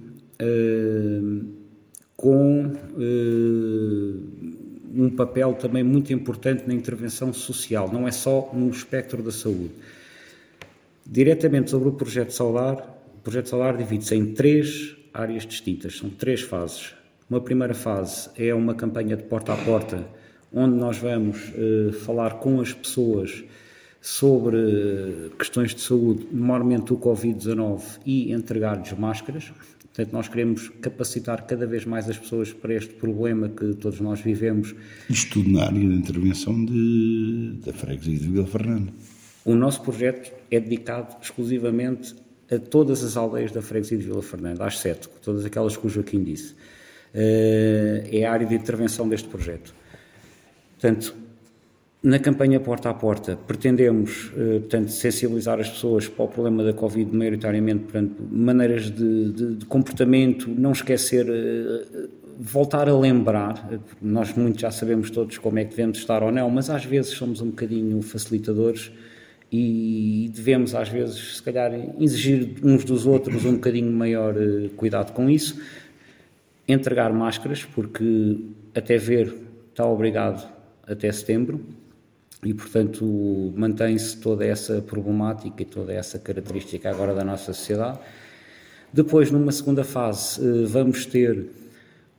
[2.25, 4.19] com uh,
[4.95, 9.69] um papel também muito importante na intervenção social, não é só no espectro da saúde.
[11.05, 16.41] Diretamente sobre o projeto Solar, o projeto Solar divide-se em três áreas distintas, são três
[16.41, 16.95] fases.
[17.29, 20.03] Uma primeira fase é uma campanha de porta a porta,
[20.51, 23.43] onde nós vamos uh, falar com as pessoas
[24.01, 29.51] sobre questões de saúde, normalmente o Covid-19, e entregar-lhes máscaras.
[29.95, 34.19] Portanto, nós queremos capacitar cada vez mais as pessoas para este problema que todos nós
[34.19, 34.75] vivemos.
[35.09, 38.91] Isto tudo na área de intervenção de, da freguesia de Vila Fernando.
[39.45, 42.13] O nosso projeto é dedicado exclusivamente
[42.51, 45.89] a todas as aldeias da freguesia de Vila Fernando, às sete, todas aquelas que o
[45.89, 46.55] Joaquim disse.
[47.13, 49.73] Eh, é a área de intervenção deste projeto.
[50.73, 51.15] Portanto,
[52.05, 56.71] na campanha Porta a Porta, pretendemos, eh, portanto, sensibilizar as pessoas para o problema da
[56.71, 62.07] Covid, maioritariamente, portanto, maneiras de, de, de comportamento, não esquecer, eh,
[62.39, 63.67] voltar a lembrar,
[63.99, 67.13] nós muitos já sabemos todos como é que devemos estar ou não, mas às vezes
[67.13, 68.91] somos um bocadinho facilitadores
[69.51, 75.11] e devemos, às vezes, se calhar, exigir uns dos outros um bocadinho maior eh, cuidado
[75.11, 75.59] com isso.
[76.67, 78.37] Entregar máscaras, porque
[78.75, 79.33] até ver
[79.71, 80.47] está obrigado
[80.87, 81.65] até setembro,
[82.43, 87.99] e, portanto, mantém-se toda essa problemática e toda essa característica agora da nossa sociedade.
[88.95, 91.47] Depois, numa segunda fase, eh, vamos ter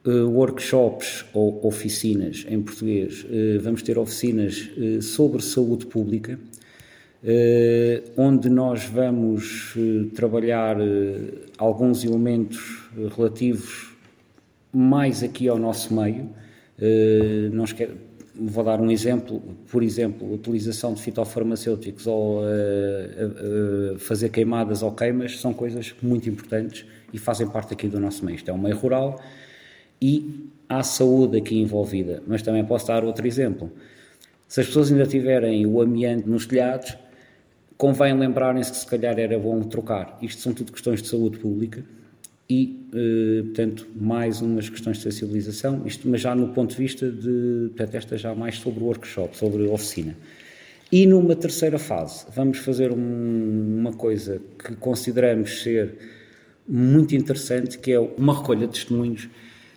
[0.04, 6.38] eh, workshops ou oficinas em português, eh, vamos ter oficinas sobre saúde pública,
[8.16, 9.74] onde nós vamos
[10.14, 10.76] trabalhar
[11.58, 13.96] alguns elementos relativos
[14.72, 16.28] mais aqui ao nosso meio.
[17.52, 17.64] Não
[18.38, 24.92] vou dar um exemplo, por exemplo, utilização de fitofarmacêuticos ou uh, uh, fazer queimadas ou
[24.92, 28.36] queimas são coisas muito importantes e fazem parte aqui do nosso meio.
[28.36, 29.20] Isto é um meio rural
[30.00, 33.72] e há saúde aqui envolvida, mas também posso dar outro exemplo.
[34.46, 36.96] Se as pessoas ainda tiverem o amianto nos telhados,
[37.76, 40.18] convém lembrarem-se que se calhar era bom trocar.
[40.22, 41.84] Isto são tudo questões de saúde pública
[42.48, 47.10] e, eh, portanto, mais umas questões de sensibilização, isto, mas já no ponto de vista
[47.10, 50.16] de, portanto, esta já mais sobre o workshop, sobre a oficina.
[50.90, 55.94] E numa terceira fase, vamos fazer um, uma coisa que consideramos ser
[56.68, 59.28] muito interessante, que é uma recolha de testemunhos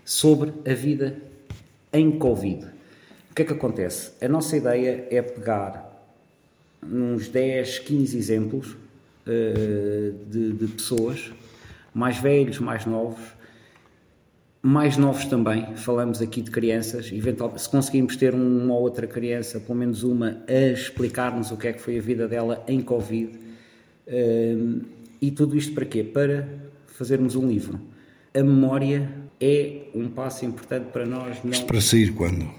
[0.05, 1.17] sobre a vida
[1.91, 2.65] em Covid.
[3.31, 4.11] O que é que acontece?
[4.21, 5.89] A nossa ideia é pegar
[6.83, 11.31] uns 10, 15 exemplos uh, de, de pessoas
[11.99, 13.19] mais velhos, mais novos,
[14.61, 19.59] mais novos também, falamos aqui de crianças, eventualmente, se conseguimos ter uma ou outra criança,
[19.59, 23.37] pelo menos uma, a explicar-nos o que é que foi a vida dela em Covid,
[24.07, 24.81] um,
[25.21, 26.01] e tudo isto para quê?
[26.01, 26.47] Para
[26.87, 27.79] fazermos um livro.
[28.33, 29.09] A memória
[29.39, 31.43] é um passo importante para nós.
[31.43, 31.51] Não...
[31.51, 32.49] Isto para sair quando?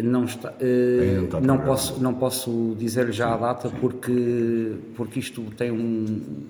[0.00, 5.42] Não, está, uh, não, não posso, não posso dizer já a data porque, porque isto
[5.56, 6.46] tem um.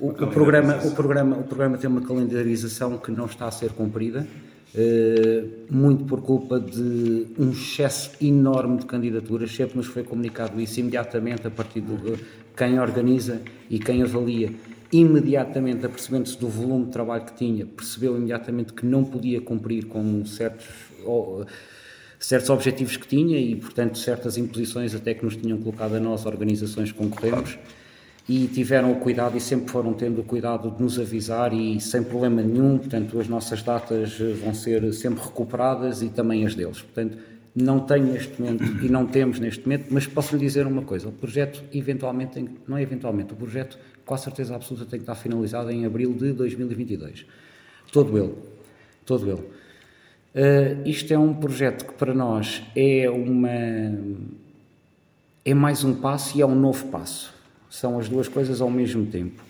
[0.00, 3.70] O, o, programa, o, programa, o programa tem uma calendarização que não está a ser
[3.72, 4.26] cumprida,
[4.74, 9.54] uh, muito por culpa de um excesso enorme de candidaturas.
[9.54, 11.96] Sempre nos foi comunicado isso imediatamente a partir de
[12.56, 14.52] quem organiza e quem avalia
[14.90, 20.24] imediatamente apercebendo-se do volume de trabalho que tinha, percebeu imediatamente que não podia cumprir com
[20.24, 20.66] certos
[22.18, 26.26] certos objetivos que tinha e, portanto, certas imposições até que nos tinham colocado a nós,
[26.26, 27.58] organizações que concorremos,
[28.28, 32.02] e tiveram o cuidado e sempre foram tendo o cuidado de nos avisar e sem
[32.02, 36.82] problema nenhum, portanto, as nossas datas vão ser sempre recuperadas e também as deles.
[36.82, 37.16] Portanto,
[37.54, 41.08] não tenho neste momento e não temos neste momento, mas posso lhe dizer uma coisa:
[41.08, 45.04] o projeto, eventualmente, tem, não é eventualmente, o projeto, com a certeza absoluta, tem que
[45.04, 47.24] estar finalizado em abril de 2022.
[47.90, 48.34] Todo ele.
[49.06, 49.42] Todo ele.
[50.34, 53.48] Uh, isto é um projeto que para nós é uma
[55.44, 57.37] é mais um passo e é um novo passo.
[57.70, 59.42] São as duas coisas ao mesmo tempo.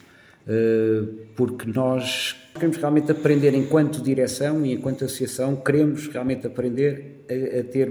[0.47, 7.61] Uh, porque nós queremos realmente aprender enquanto direção e enquanto associação, queremos realmente aprender a,
[7.61, 7.91] a ter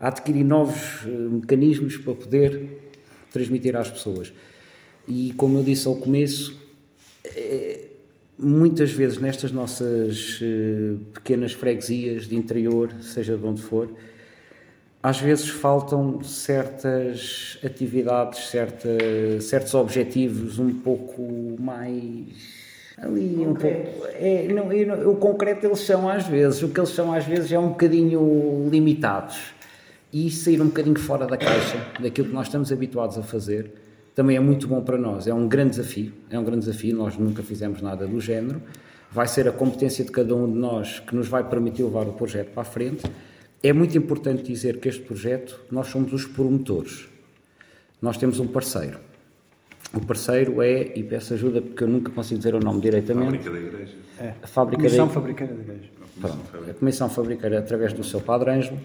[0.00, 2.92] a adquirir novos uh, mecanismos para poder
[3.30, 4.32] transmitir às pessoas.
[5.06, 6.58] E como eu disse ao começo,
[7.24, 7.88] é,
[8.38, 10.40] muitas vezes nestas nossas
[11.12, 13.88] pequenas freguesias de interior, seja de onde for,
[15.02, 18.88] às vezes faltam certas atividades, certa,
[19.40, 22.62] certos objetivos um pouco mais
[22.98, 26.90] ali um pouco é, não, não, o concreto eles são às vezes o que eles
[26.90, 29.52] são às vezes é um bocadinho limitados
[30.12, 33.72] e sair um bocadinho fora da caixa daquilo que nós estamos habituados a fazer
[34.14, 35.26] também é muito bom para nós.
[35.26, 38.60] É um grande desafio, é um grande desafio, nós nunca fizemos nada do género.
[39.10, 42.12] Vai ser a competência de cada um de nós que nos vai permitir levar o
[42.12, 43.02] projeto para a frente.
[43.62, 47.08] É muito importante dizer que este projeto, nós somos os promotores.
[48.00, 48.98] Nós temos um parceiro.
[49.94, 53.44] O parceiro é, e peço ajuda porque eu nunca consigo dizer o nome diretamente.
[53.44, 53.94] Fábrica da Igreja.
[54.18, 54.34] É.
[54.42, 55.12] A Fábrica Comissão da...
[55.12, 55.90] Fabriqueira da Igreja.
[56.20, 56.70] Pronto.
[56.70, 58.80] A Comissão Fabriqueira, através do seu Padre Ângelo,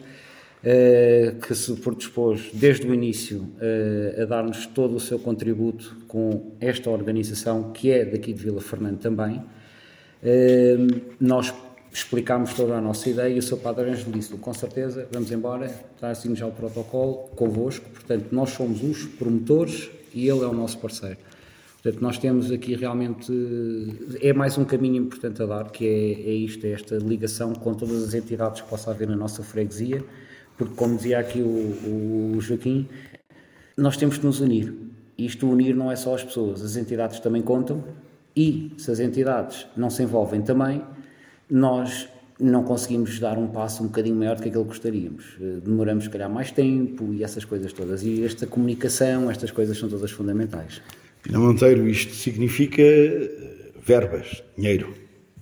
[0.64, 6.52] eh, que se predispôs desde o início eh, a dar-nos todo o seu contributo com
[6.60, 9.42] esta organização, que é daqui de Vila Fernando também.
[10.24, 10.78] Eh,
[11.20, 11.54] nós
[11.92, 15.74] explicámos toda a nossa ideia e o seu padre Ângelo disse com certeza, vamos embora,
[16.02, 20.78] assim já o protocolo convosco, portanto nós somos os promotores e ele é o nosso
[20.78, 21.18] parceiro.
[21.82, 23.32] Portanto, nós temos aqui realmente,
[24.22, 27.74] é mais um caminho importante a dar, que é, é isto, é esta ligação com
[27.74, 30.04] todas as entidades que possa haver na nossa freguesia,
[30.58, 32.90] porque, como dizia aqui o, o Joaquim,
[33.78, 34.74] nós temos que nos unir.
[35.18, 37.84] Isto unir não é só as pessoas, as entidades também contam
[38.36, 40.84] e se as entidades não se envolvem também,
[41.50, 42.08] nós
[42.40, 45.26] não conseguimos dar um passo um bocadinho maior do que aquele que gostaríamos.
[45.42, 48.04] Eh, demoramos, se calhar, mais tempo e essas coisas todas.
[48.04, 50.82] E esta comunicação, estas coisas são todas fundamentais.
[51.24, 54.94] Pina Monteiro, isto significa eh, verbas, dinheiro?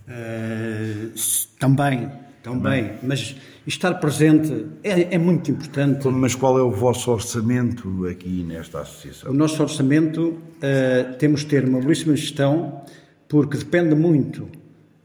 [0.08, 1.12] Uh,
[1.60, 2.12] também,
[2.44, 3.36] também, mas
[3.66, 6.08] estar presente é, é, muito importante.
[6.08, 9.32] Mas qual é o vosso orçamento aqui nesta associação?
[9.32, 12.82] O nosso orçamento uh, temos de ter uma belíssima gestão,
[13.28, 14.48] porque depende muito,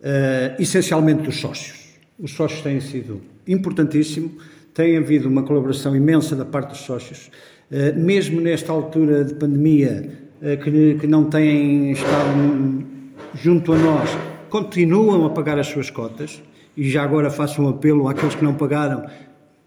[0.00, 1.78] uh, essencialmente, dos sócios.
[2.18, 4.32] Os sócios têm sido importantíssimo,
[4.74, 7.30] tem havido uma colaboração imensa da parte dos sócios,
[7.70, 10.30] uh, mesmo nesta altura de pandemia,
[10.64, 12.86] que, que não têm estado
[13.34, 14.08] junto a nós,
[14.48, 16.42] continuam a pagar as suas cotas
[16.76, 19.04] e já agora faço um apelo àqueles que não pagaram,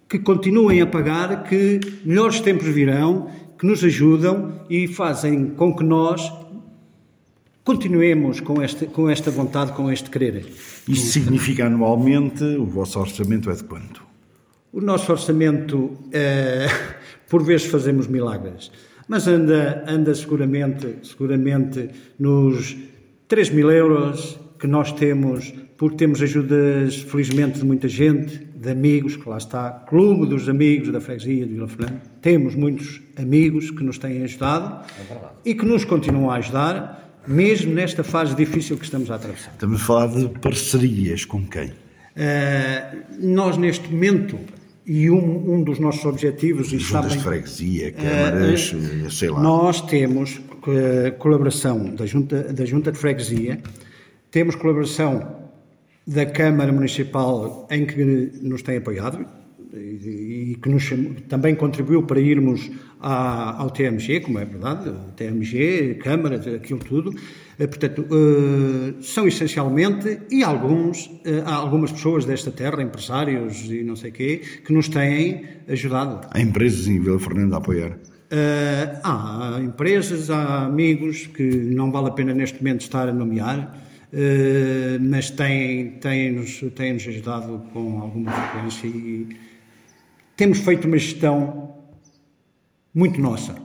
[0.09, 5.83] que continuem a pagar, que melhores tempos virão, que nos ajudam e fazem com que
[5.83, 6.31] nós
[7.63, 10.45] continuemos com esta, com esta vontade, com este querer.
[10.87, 14.03] Isto significa anualmente, o vosso orçamento é de quanto?
[14.71, 16.67] O nosso orçamento, é,
[17.29, 18.71] por vezes fazemos milagres,
[19.07, 21.89] mas anda, anda seguramente, seguramente
[22.19, 22.75] nos
[23.27, 25.53] 3 mil euros que nós temos
[25.83, 30.89] porque temos ajudas, felizmente, de muita gente, de amigos, que lá está, Clube dos Amigos
[30.89, 32.01] da Freguesia de Vila Fernanda.
[32.21, 37.73] Temos muitos amigos que nos têm ajudado é e que nos continuam a ajudar, mesmo
[37.73, 39.51] nesta fase difícil que estamos a atravessar.
[39.51, 41.67] Estamos a falar de parcerias com quem?
[41.69, 41.73] Uh,
[43.19, 44.39] nós, neste momento,
[44.85, 46.67] e um, um dos nossos objetivos...
[46.67, 49.41] Juntas sabem, de freguesia, câmaras, uh, sei lá.
[49.41, 53.59] Nós temos uh, colaboração da Junta, da Junta de Freguesia,
[54.29, 55.43] temos colaboração
[56.05, 58.03] da Câmara Municipal em que
[58.41, 59.25] nos tem apoiado,
[59.75, 60.89] e, que nos
[61.27, 67.13] também contribuiu para irmos à, ao TMG, como é verdade, o TMG, Câmara, aquilo tudo.
[67.59, 73.83] Eh, portanto, eh, são essencialmente, e alguns, eh, há algumas pessoas desta terra, empresários e
[73.83, 76.27] não sei quê, que nos têm ajudado.
[76.31, 77.97] Há empresas em Vila Fernanda a apoiar?
[79.03, 83.77] há empresas, há amigos que não vale a pena neste momento estar a nomear,
[84.99, 89.27] mas têm-nos têm têm -nos ajudado com alguma frequência e
[90.43, 91.73] temos feito uma gestão
[92.93, 93.55] muito nossa.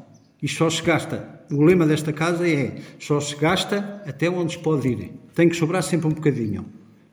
[0.41, 4.59] E só se gasta o lema desta casa é só se gasta até onde se
[4.61, 5.11] pode ir.
[5.35, 6.67] Tem que sobrar sempre um bocadinho.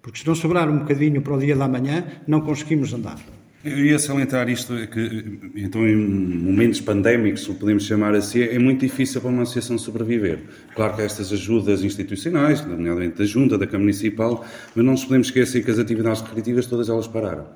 [0.04, 3.18] Porque se não sobrar um bocadinho para o dia da manhã, não conseguimos andar.
[3.64, 8.82] Eu ia salientar isto, é que então em momentos pandémicos, podemos chamar assim, é muito
[8.82, 10.44] difícil para uma associação sobreviver.
[10.76, 14.46] Claro que há estas ajudas institucionais, nomeadamente da Junta, da Câmara Municipal,
[14.76, 17.48] mas não nos podemos esquecer que as atividades recreativas todas elas pararam.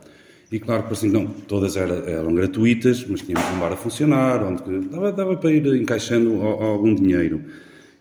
[0.52, 4.44] E claro que assim, não, todas eram, eram gratuitas, mas tínhamos um bar a funcionar,
[4.44, 7.42] onde dava, dava para ir encaixando algum dinheiro.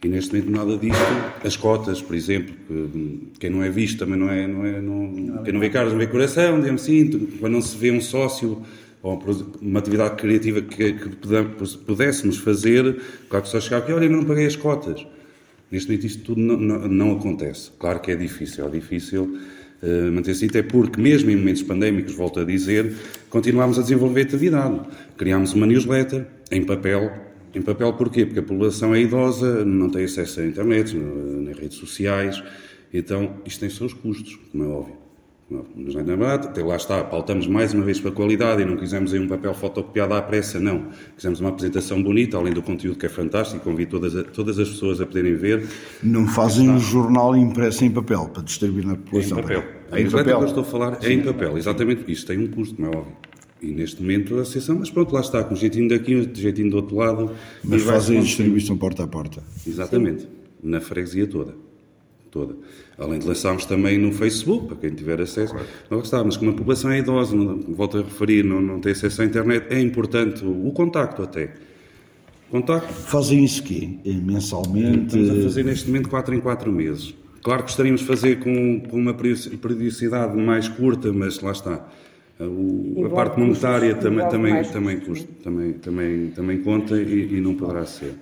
[0.03, 0.97] E neste momento nada disto.
[1.45, 4.47] As cotas, por exemplo, que quem não é visto também não é.
[4.47, 7.11] Não é não, quem não vê caras não vê coração, digamos assim.
[7.41, 8.63] Quando não se vê um sócio
[9.03, 9.21] ou
[9.61, 11.09] uma atividade criativa que, que
[11.85, 15.05] pudéssemos fazer, claro que só chegar aqui, olha, não paguei as cotas.
[15.71, 17.71] Neste momento isto tudo não, não, não acontece.
[17.79, 19.39] Claro que é difícil, é difícil
[19.83, 22.95] uh, manter-se até porque, mesmo em momentos pandémicos, volto a dizer,
[23.29, 24.81] continuámos a desenvolver atividade.
[25.17, 27.13] Criámos uma newsletter em papel.
[27.55, 28.27] Em papel porquê?
[28.27, 32.43] Porque a população é idosa, não tem acesso à internet, nem redes sociais,
[32.93, 35.08] então isto tem seus custos, como é óbvio.
[35.51, 38.77] Mas não é até lá está, pautamos mais uma vez para a qualidade e não
[38.77, 40.89] quisemos aí um papel fotocopiado à pressa, não.
[41.17, 44.69] Quisemos uma apresentação bonita, além do conteúdo que é fantástico, convido todas, a, todas as
[44.69, 45.67] pessoas a poderem ver.
[46.03, 49.39] Não fazem um jornal impresso em papel para distribuir na população?
[49.39, 49.65] É em papel.
[49.91, 50.37] É em papel.
[50.37, 52.13] que eu estou a falar é em papel, exatamente.
[52.13, 53.17] Isto tem um custo, como é óbvio.
[53.63, 56.71] E neste momento a associação, mas pronto, lá está, com um jeitinho daqui, um jeitinho
[56.71, 57.31] do outro lado.
[57.65, 59.43] Mas fazem a distribuição porta a porta.
[59.67, 60.29] Exatamente, Sim.
[60.63, 61.68] na freguesia toda
[62.39, 62.55] toda.
[62.97, 65.53] Além de lançarmos também no Facebook, para quem tiver acesso.
[65.53, 65.69] Claro.
[65.91, 68.93] Não está, mas como a população é idosa, não, volto a referir, não, não tem
[68.93, 71.53] acesso à internet, é importante o, o contacto até.
[72.51, 72.93] Contacto.
[72.93, 73.99] Fazem isso quê?
[74.05, 75.19] Mensalmente?
[75.19, 77.15] Estamos a fazer neste momento 4 em 4 meses.
[77.43, 81.87] Claro que gostaríamos de fazer com, com uma periodicidade mais curta, mas lá está.
[82.41, 87.55] O, a parte monetária também, também, também, custa, também, também, também conta e, e não
[87.55, 88.15] poderá ser.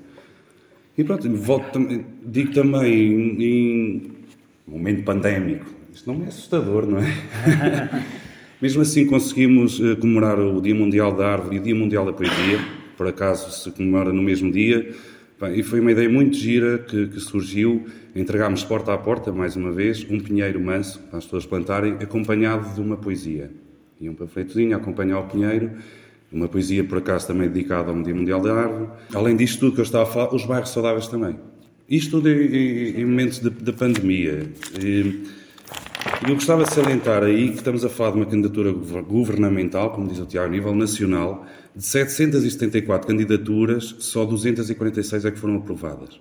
[0.96, 4.02] E pronto, volto, digo também em
[4.66, 8.02] momento pandémico, isto não é assustador, não é?
[8.60, 12.12] Mesmo assim conseguimos uh, comemorar o Dia Mundial da Árvore e o Dia Mundial da
[12.12, 12.58] Poesia,
[12.96, 14.94] por acaso se comemora no mesmo dia,
[15.38, 17.84] Bem, e foi uma ideia muito gira que, que, surgiu,
[18.14, 22.74] entregámos porta a porta, mais uma vez, um pinheiro manso, para as pessoas plantarem, acompanhado
[22.74, 23.50] de uma poesia.
[24.00, 25.72] E um panfletozinho a acompanhar o pinheiro,
[26.32, 28.88] uma poesia, por acaso, também dedicada ao Dia Mundial da Árvore.
[29.14, 31.38] Além disto tudo que eu estava a falar, os bairros saudáveis também.
[31.88, 34.50] Isto tudo em, momentos de, de pandemia.
[34.82, 35.22] E,
[36.26, 40.18] eu gostava de salientar aí que estamos a falar de uma candidatura governamental, como diz
[40.18, 46.20] o Tiago, a nível nacional, de 774 candidaturas, só 246 é que foram aprovadas.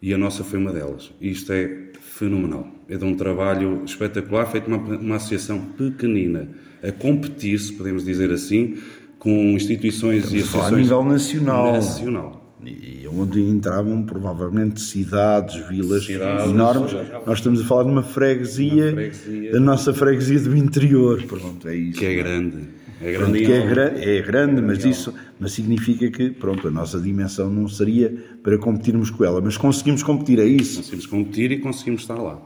[0.00, 1.12] E a nossa foi uma delas.
[1.20, 2.68] E isto é fenomenal.
[2.88, 6.48] É de um trabalho espetacular, feito uma, uma associação pequenina,
[6.82, 8.78] a competir, se podemos dizer assim,
[9.18, 10.72] com instituições Estamos e associações.
[10.72, 11.72] A nível nacional.
[11.72, 12.44] Nacional.
[12.64, 16.92] E onde entravam provavelmente cidades, vilas cidades, enormes.
[17.24, 21.22] Nós estamos a falar de uma freguesia, freguesia, da nossa freguesia do interior.
[21.22, 21.98] Pronto, é isso.
[21.98, 22.78] Que é grande.
[23.00, 26.98] É grande, que é, gra é grande mas isso mas significa que pronto, a nossa
[26.98, 28.12] dimensão não seria
[28.42, 30.78] para competirmos com ela, mas conseguimos competir, é isso?
[30.78, 32.42] Conseguimos competir e conseguimos estar lá.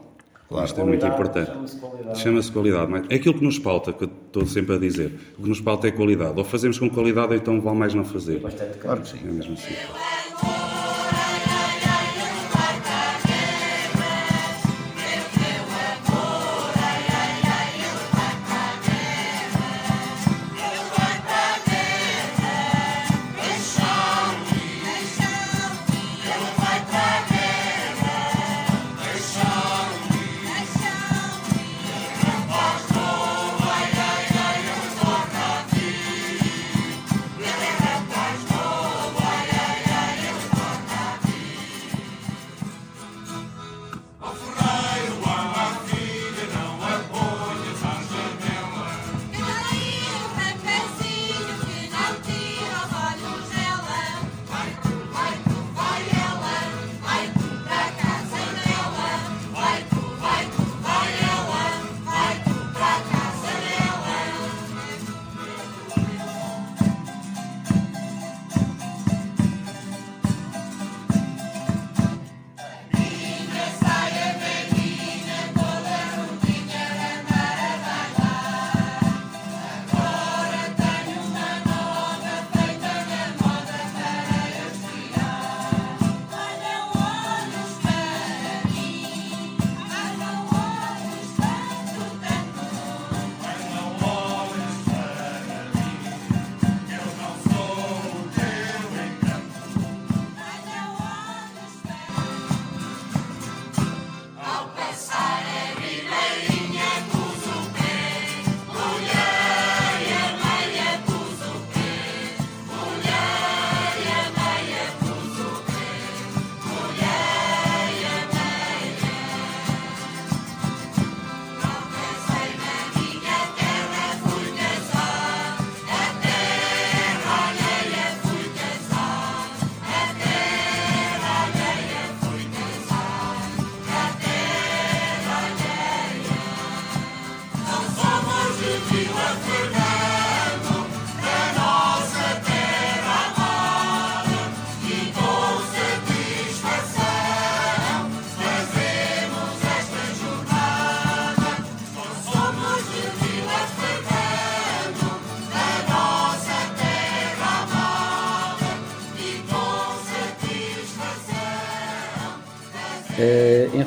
[0.49, 0.65] Claro.
[0.65, 1.51] Isto é muito importante.
[1.51, 2.19] Chama-se qualidade.
[2.19, 2.91] Chama qualidade.
[2.91, 5.19] Mas é aquilo que nos falta, que eu estou sempre a dizer.
[5.37, 6.37] O que nos falta é qualidade.
[6.37, 8.41] Ou fazemos com qualidade, ou então vale mais não fazer.
[8.79, 9.19] Claro que sim.
[9.23, 9.73] É mesmo assim.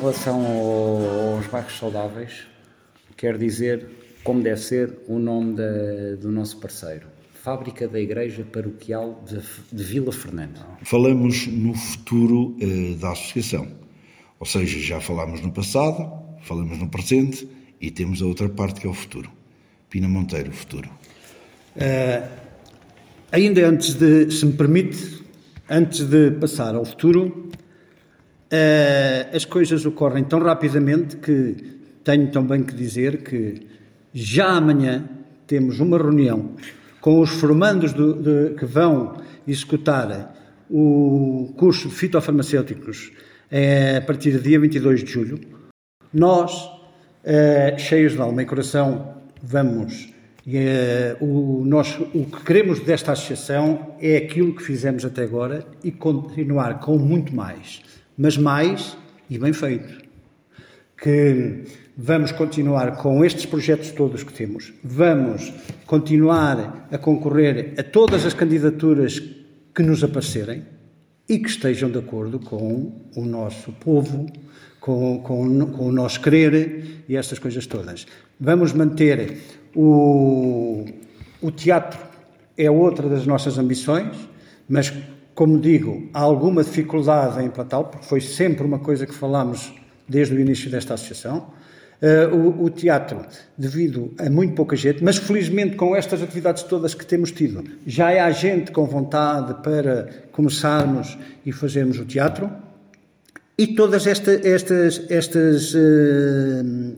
[0.07, 2.47] Relação ao, aos bairros saudáveis,
[3.17, 3.85] quero dizer
[4.23, 7.07] como deve ser o nome da, do nosso parceiro.
[7.43, 9.41] Fábrica da Igreja Paroquial de,
[9.71, 10.65] de Vila Fernanda.
[10.83, 13.67] Falamos no futuro uh, da associação,
[14.39, 16.09] ou seja, já falámos no passado,
[16.41, 17.47] falamos no presente
[17.79, 19.29] e temos a outra parte que é o futuro.
[19.89, 20.89] Pina Monteiro, o futuro.
[21.75, 22.27] Uh,
[23.31, 25.21] ainda antes de, se me permite,
[25.69, 27.49] antes de passar ao futuro,
[28.47, 31.55] Uh, as coisas ocorrem tão rapidamente que
[32.01, 33.67] tenho também que dizer que
[34.13, 35.03] já amanhã
[35.45, 36.51] temos uma reunião
[37.01, 40.33] com os formandos do, de, que vão executar
[40.69, 43.11] o curso de fitofarmacêuticos
[43.51, 45.41] uh, a partir do dia 22 de julho.
[46.13, 50.13] Nós, uh, cheios de alma e coração, vamos.
[51.19, 56.79] o, nós, o que queremos desta associação é aquilo que fizemos até agora e continuar
[56.79, 57.81] com muito mais
[58.17, 58.97] mas mais
[59.29, 60.05] e bem feito.
[61.01, 61.63] Que
[61.95, 65.53] vamos continuar com estes projetos todos que temos, vamos
[65.85, 69.21] continuar a concorrer a todas as candidaturas
[69.73, 70.63] que nos aparecerem
[71.29, 74.25] e que estejam de acordo com o nosso povo,
[74.79, 78.07] com, com, com o nosso querer e estas coisas todas.
[78.39, 79.37] Vamos manter
[79.75, 80.85] o,
[81.41, 81.99] o teatro,
[82.57, 84.15] é outra das nossas ambições,
[84.67, 84.93] mas
[85.37, 89.71] como digo, há alguma dificuldade em implantá-lo, porque foi sempre uma coisa que falámos
[90.09, 91.53] desde o início desta associação.
[92.01, 93.23] Uh, o, o, teatro,
[93.55, 98.25] devido a muito pouca gente, mas felizmente com estas atividades todas que temos tido, já
[98.25, 101.15] há gente com vontade para começarmos
[101.45, 102.51] e fazermos o teatro.
[103.59, 106.97] E todas esta, estas, estas, uh, uh,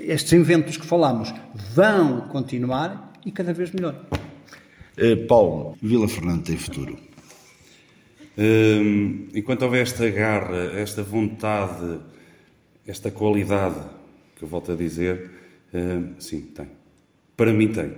[0.00, 1.30] estes eventos que falámos
[1.74, 4.02] vão continuar e cada vez melhor.
[5.28, 6.96] Paulo, Vila Fernanda tem futuro.
[8.36, 12.00] Um, enquanto houver esta garra, esta vontade,
[12.86, 13.80] esta qualidade,
[14.36, 15.30] que eu volto a dizer,
[15.72, 16.68] um, sim, tem.
[17.36, 17.92] Para mim tem.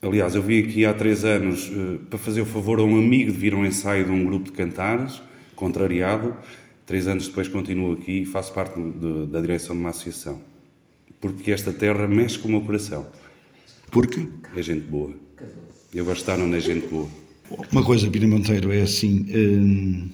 [0.00, 3.32] Aliás, eu vim aqui há três anos uh, para fazer o favor a um amigo
[3.32, 5.20] de vir a um ensaio de um grupo de cantares,
[5.56, 6.36] contrariado.
[6.86, 10.40] Três anos depois continuo aqui e faço parte de, da direção de uma associação.
[11.20, 13.06] Porque esta terra mexe com o meu coração.
[13.90, 14.28] Porquê?
[14.56, 15.12] É gente boa.
[15.92, 17.08] Eu gosto de estar onde é gente boa.
[17.72, 20.08] Uma coisa, Pina Monteiro, é assim: hum,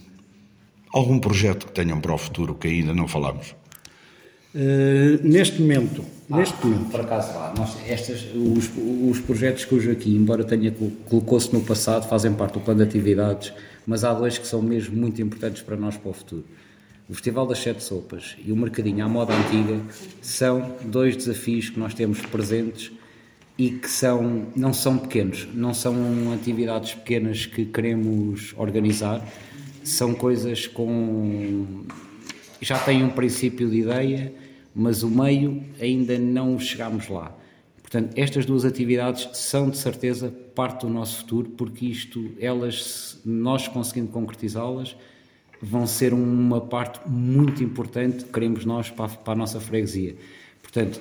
[0.92, 3.54] algum projeto que tenham para o futuro que ainda não falamos?
[4.54, 6.90] Uh, neste momento, ah, neste momento.
[6.90, 8.70] Por acaso lá, nós, estes, os,
[9.10, 10.72] os projetos que o Joaquim, embora tenha
[11.08, 13.52] colocou-se no passado, fazem parte do plano de atividades,
[13.84, 16.44] mas há dois que são mesmo muito importantes para nós para o futuro.
[17.08, 19.78] O Festival das Sete Sopas e o Mercadinho à Moda Antiga
[20.22, 22.92] são dois desafios que nós temos presentes
[23.56, 25.94] e que são, não são pequenos, não são
[26.32, 29.26] atividades pequenas que queremos organizar,
[29.82, 31.84] são coisas com.
[32.60, 34.32] já têm um princípio de ideia,
[34.74, 37.36] mas o meio ainda não chegámos lá.
[37.80, 43.68] Portanto, estas duas atividades são de certeza parte do nosso futuro, porque isto, elas, nós
[43.68, 44.96] conseguindo concretizá-las,
[45.62, 50.16] vão ser uma parte muito importante, queremos nós, para a, para a nossa freguesia.
[50.60, 51.00] Portanto,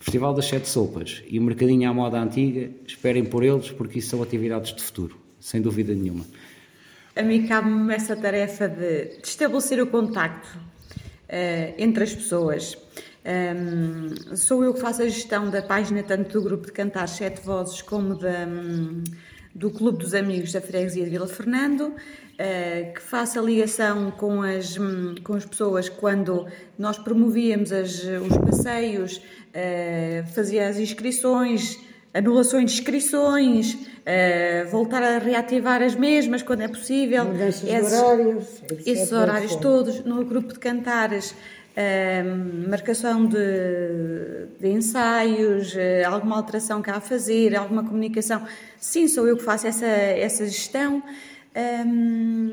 [0.00, 4.08] Festival das Sete Sopas e o Mercadinho à Moda Antiga, esperem por eles porque isso
[4.08, 6.24] são atividades de futuro, sem dúvida nenhuma.
[7.14, 12.78] A mim cabe-me essa tarefa de, estabelecer o contacto uh, entre as pessoas.
[13.22, 17.42] Um, sou eu que faço a gestão da página tanto do grupo de Cantar Sete
[17.42, 19.04] Vozes como da, um,
[19.54, 21.94] do Clube dos Amigos da Freguesia de Vila Fernando.
[22.40, 26.46] Uh, que faça ligação com as, hum, com as pessoas quando
[26.78, 31.78] nós promovíamos as, os passeios, uh, fazia as inscrições,
[32.14, 37.26] anulações de inscrições, uh, voltar a reativar as mesmas quando é possível.
[37.26, 38.62] Mudanças esses, horários.
[38.86, 40.04] Esses horários todos.
[40.04, 41.34] No grupo de cantares,
[42.68, 43.38] marcação de,
[44.60, 45.74] de ensaios,
[46.06, 48.44] alguma alteração que há a fazer, alguma comunicação.
[48.78, 51.02] Sim, sou eu que faço essa, essa gestão.
[51.56, 52.52] Um,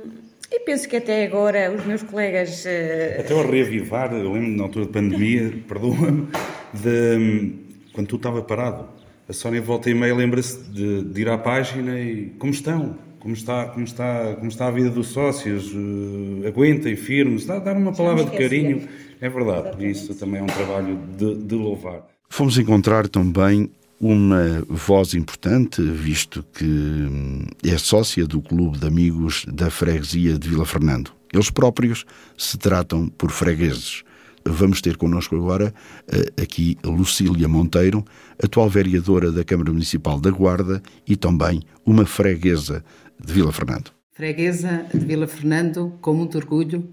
[0.52, 2.64] e penso que até agora os meus colegas.
[2.66, 3.20] Uh...
[3.20, 6.28] Até ao reavivar, eu lembro na altura da pandemia, perdoa-me,
[6.74, 7.54] de
[7.94, 8.88] quando tu estava parado.
[9.28, 12.98] A Sónia volta e meia lembra-se de, de, ir à página e como estão?
[13.20, 15.74] Como está, como está, como está a vida dos sócios?
[15.74, 18.88] Uh, aguentem, firmes, dá, dar uma palavra de carinho.
[19.20, 19.92] É verdade, Exatamente.
[19.92, 22.08] isso também é um trabalho de, de louvar.
[22.30, 29.46] Fomos encontrar também uma voz importante, visto que hum, é sócia do Clube de Amigos
[29.52, 31.12] da Freguesia de Vila Fernando.
[31.34, 32.06] Eles próprios
[32.38, 34.04] se tratam por fregueses.
[34.46, 35.74] Vamos ter connosco agora
[36.08, 38.06] eh, aqui Lucília Monteiro,
[38.42, 42.84] atual vereadora da Câmara Municipal da Guarda e também uma freguesa
[43.20, 43.92] de Vila Fernando.
[44.14, 46.88] Freguesa de Vila Fernando, com muito orgulho,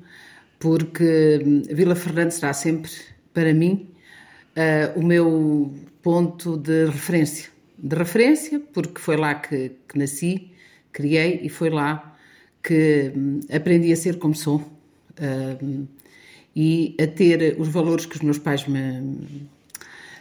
[0.59, 2.91] porque hum, Vila Fernando será sempre,
[3.33, 3.89] para mim,
[4.57, 7.51] uh, o meu ponto de referência.
[7.79, 10.51] De referência, porque foi lá que, que nasci,
[10.93, 12.17] criei e foi lá
[12.63, 15.89] que hum, aprendi a ser como sou uh,
[16.57, 19.03] e a ter os valores que os meus pais me,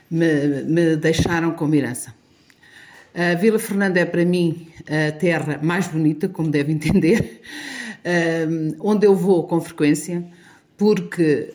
[0.10, 2.14] me, me deixaram como herança.
[3.16, 7.42] A Vila Fernanda é para mim a terra mais bonita, como deve entender,
[8.80, 10.26] onde eu vou com frequência,
[10.78, 11.54] porque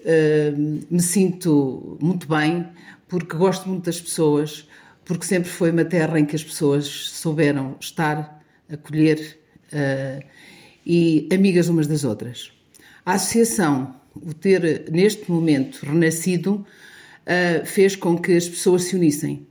[0.91, 2.67] me sinto muito bem,
[3.09, 4.69] porque gosto muito das pessoas,
[5.05, 9.39] porque sempre foi uma terra em que as pessoas souberam estar, acolher
[9.73, 10.23] uh,
[10.85, 12.53] e amigas umas das outras.
[13.07, 19.47] A associação, o ter neste momento renascido, uh, fez com que as pessoas se unissem.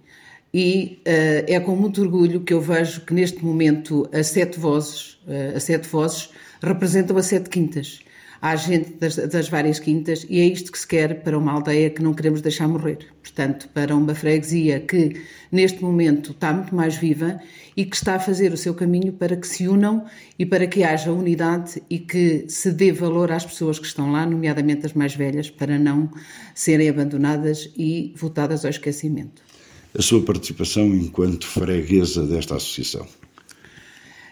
[0.54, 5.18] E uh, é com muito orgulho que eu vejo que neste momento as sete vozes,
[5.56, 6.30] as sete vozes
[6.62, 8.00] representam as sete quintas
[8.42, 11.90] à gente das, das, várias quintas e é isto que se quer para uma aldeia
[11.90, 13.00] que não queremos deixar morrer.
[13.22, 17.40] Portanto, para uma freguesia que neste momento está muito mais viva
[17.76, 20.06] e que está a fazer o seu caminho para que se unam
[20.38, 24.26] e para que haja unidade e que se dê valor às pessoas que estão lá,
[24.26, 26.10] nomeadamente as mais velhas, para não
[26.56, 29.42] serem abandonadas e votadas ao esquecimento.
[29.98, 33.08] A sua participação enquanto freguesa desta associação?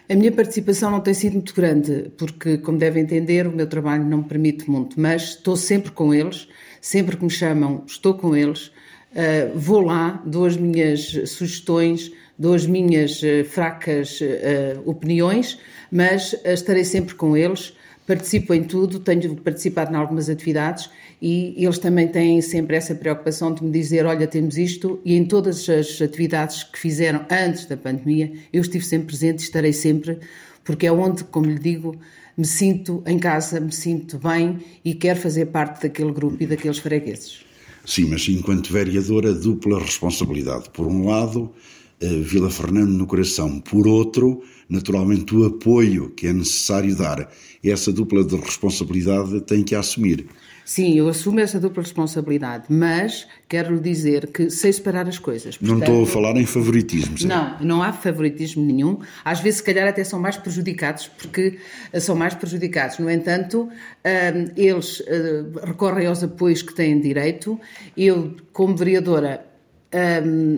[0.08, 4.04] A minha participação não tem sido muito grande, porque, como devem entender, o meu trabalho
[4.04, 6.46] não me permite muito, mas estou sempre com eles,
[6.80, 12.54] sempre que me chamam, estou com eles, uh, vou lá, dou as minhas sugestões, dou
[12.54, 15.58] as minhas uh, fracas uh, opiniões,
[15.90, 17.76] mas estarei sempre com eles,
[18.06, 20.88] participo em tudo, tenho participado em algumas atividades
[21.20, 25.24] e eles também têm sempre essa preocupação de me dizer: olha, temos isto, e em
[25.24, 30.18] todas as atividades que fizeram antes da pandemia, eu estive sempre presente e estarei sempre,
[30.64, 31.96] porque é onde, como lhe digo,
[32.36, 36.78] me sinto em casa, me sinto bem e quero fazer parte daquele grupo e daqueles
[36.78, 37.40] fregueses.
[37.86, 40.68] Sim, mas enquanto vereadora, dupla responsabilidade.
[40.70, 41.52] Por um lado,
[42.00, 47.30] eh, Vila Fernando no coração, por outro, naturalmente o apoio que é necessário dar.
[47.64, 50.26] Essa dupla de responsabilidade tem que assumir.
[50.66, 55.56] Sim, eu assumo essa dupla responsabilidade, mas quero lhe dizer que sei separar as coisas.
[55.56, 57.16] Portanto, não estou a falar em favoritismo.
[57.16, 57.30] Certo?
[57.32, 58.98] Não, não há favoritismo nenhum.
[59.24, 61.60] Às vezes, se calhar, até são mais prejudicados, porque
[61.92, 62.98] eh, são mais prejudicados.
[62.98, 63.68] No entanto,
[64.02, 67.60] eh, eles eh, recorrem aos apoios que têm direito.
[67.96, 69.46] Eu, como vereadora,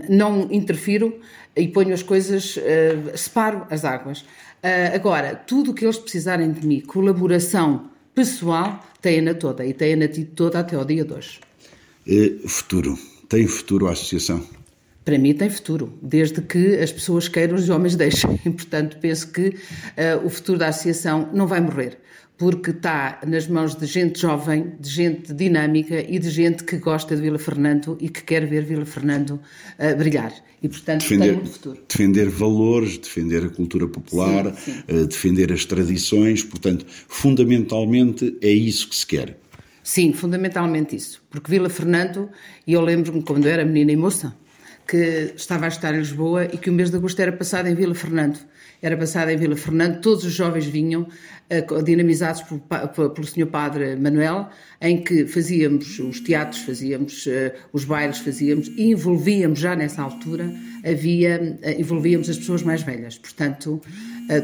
[0.08, 1.20] não interfiro
[1.54, 2.58] e ponho as coisas,
[3.14, 4.24] separo as águas.
[4.92, 10.32] Agora, tudo o que eles precisarem de mim, colaboração pessoal, tem-na toda e tem-na tido
[10.34, 11.38] toda até ao dia de hoje.
[12.48, 12.98] futuro.
[13.28, 14.44] Tem futuro a associação?
[15.04, 18.36] Para mim tem futuro, desde que as pessoas queiram os homens deixem.
[18.38, 21.98] Portanto, penso que uh, o futuro da associação não vai morrer
[22.38, 27.16] porque está nas mãos de gente jovem, de gente dinâmica e de gente que gosta
[27.16, 30.32] de Vila Fernando e que quer ver Vila Fernando uh, brilhar.
[30.62, 31.78] E, portanto, defender, tem muito futuro.
[31.88, 34.82] Defender valores, defender a cultura popular, sim, sim.
[34.88, 39.36] Uh, defender as tradições, portanto, fundamentalmente é isso que se quer.
[39.82, 41.20] Sim, fundamentalmente isso.
[41.28, 42.30] Porque Vila Fernando,
[42.64, 44.32] e eu lembro-me quando eu era menina e moça,
[44.86, 47.74] que estava a estar em Lisboa e que o mês de agosto era passado em
[47.74, 48.38] Vila Fernando
[48.80, 53.46] era passada em Vila Fernando, todos os jovens vinham uh, dinamizados por, por, pelo Sr.
[53.46, 54.48] Padre Manuel,
[54.80, 60.52] em que fazíamos os teatros, fazíamos uh, os bailes, fazíamos e envolvíamos já nessa altura,
[60.84, 63.18] havia, uh, envolvíamos as pessoas mais velhas.
[63.18, 63.80] Portanto,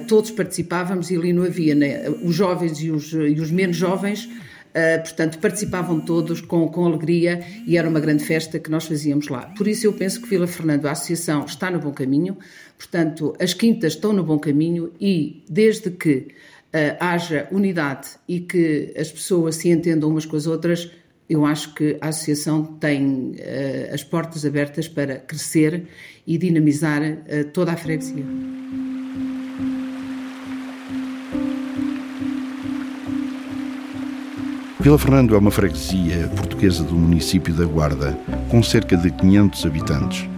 [0.08, 4.28] todos participávamos e ali não havia né, os jovens e os, e os menos jovens
[4.74, 9.28] Uh, portanto, participavam todos com, com alegria e era uma grande festa que nós fazíamos
[9.28, 9.42] lá.
[9.56, 12.36] Por isso, eu penso que Vila Fernando, a associação, está no bom caminho,
[12.76, 18.92] portanto, as quintas estão no bom caminho e, desde que uh, haja unidade e que
[18.98, 20.90] as pessoas se entendam umas com as outras,
[21.30, 25.86] eu acho que a associação tem uh, as portas abertas para crescer
[26.26, 27.00] e dinamizar
[27.52, 28.24] toda a freguesia.
[34.84, 38.18] Vila Fernando é uma freguesia portuguesa do município da Guarda,
[38.50, 40.28] com cerca de 500 habitantes.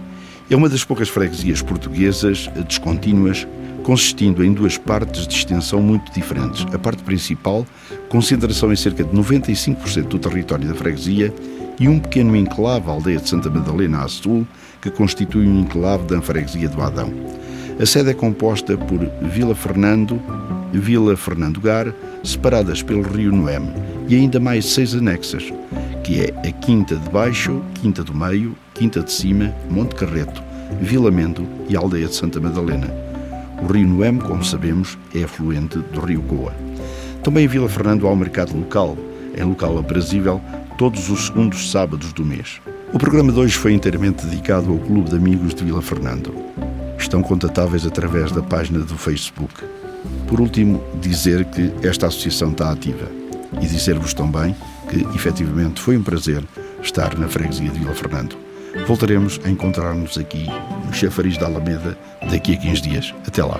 [0.49, 3.45] É uma das poucas freguesias portuguesas descontínuas,
[3.83, 6.65] consistindo em duas partes de extensão muito diferentes.
[6.73, 7.67] A parte principal,
[8.07, 11.33] concentração em cerca de 95% do território da freguesia,
[11.77, 14.47] e um pequeno enclave, a aldeia de Santa Madalena a sul,
[14.81, 17.11] que constitui um enclave da freguesia do Adão.
[17.77, 20.21] A sede é composta por Vila Fernando,
[20.73, 21.93] Vila Fernando Gar,
[22.23, 23.71] separadas pelo rio Noeme,
[24.07, 25.51] e ainda mais seis anexas,
[26.03, 30.41] que é a Quinta de Baixo, Quinta do Meio, Quinta de Cima, Monte Carreto,
[30.81, 32.87] Vila Mendo e aldeia de Santa Madalena.
[33.61, 36.53] O rio Noeme, como sabemos, é afluente do rio Coa.
[37.23, 38.97] Também em Vila Fernando há um mercado local,
[39.35, 40.41] em local aprazível,
[40.77, 42.61] todos os segundos sábados do mês.
[42.93, 46.47] O programa de hoje foi inteiramente dedicado ao Clube de Amigos de Vila Fernando
[47.07, 49.53] estão contatáveis através da página do Facebook.
[50.27, 53.09] Por último, dizer que esta associação está ativa
[53.61, 54.55] e dizer-vos também
[54.89, 56.43] que, efetivamente, foi um prazer
[56.81, 58.37] estar na freguesia de Vila Fernando.
[58.85, 60.45] Voltaremos a encontrar-nos aqui
[60.85, 61.97] no Chafariz da Alameda
[62.29, 63.15] daqui a 15 dias.
[63.25, 63.59] Até lá.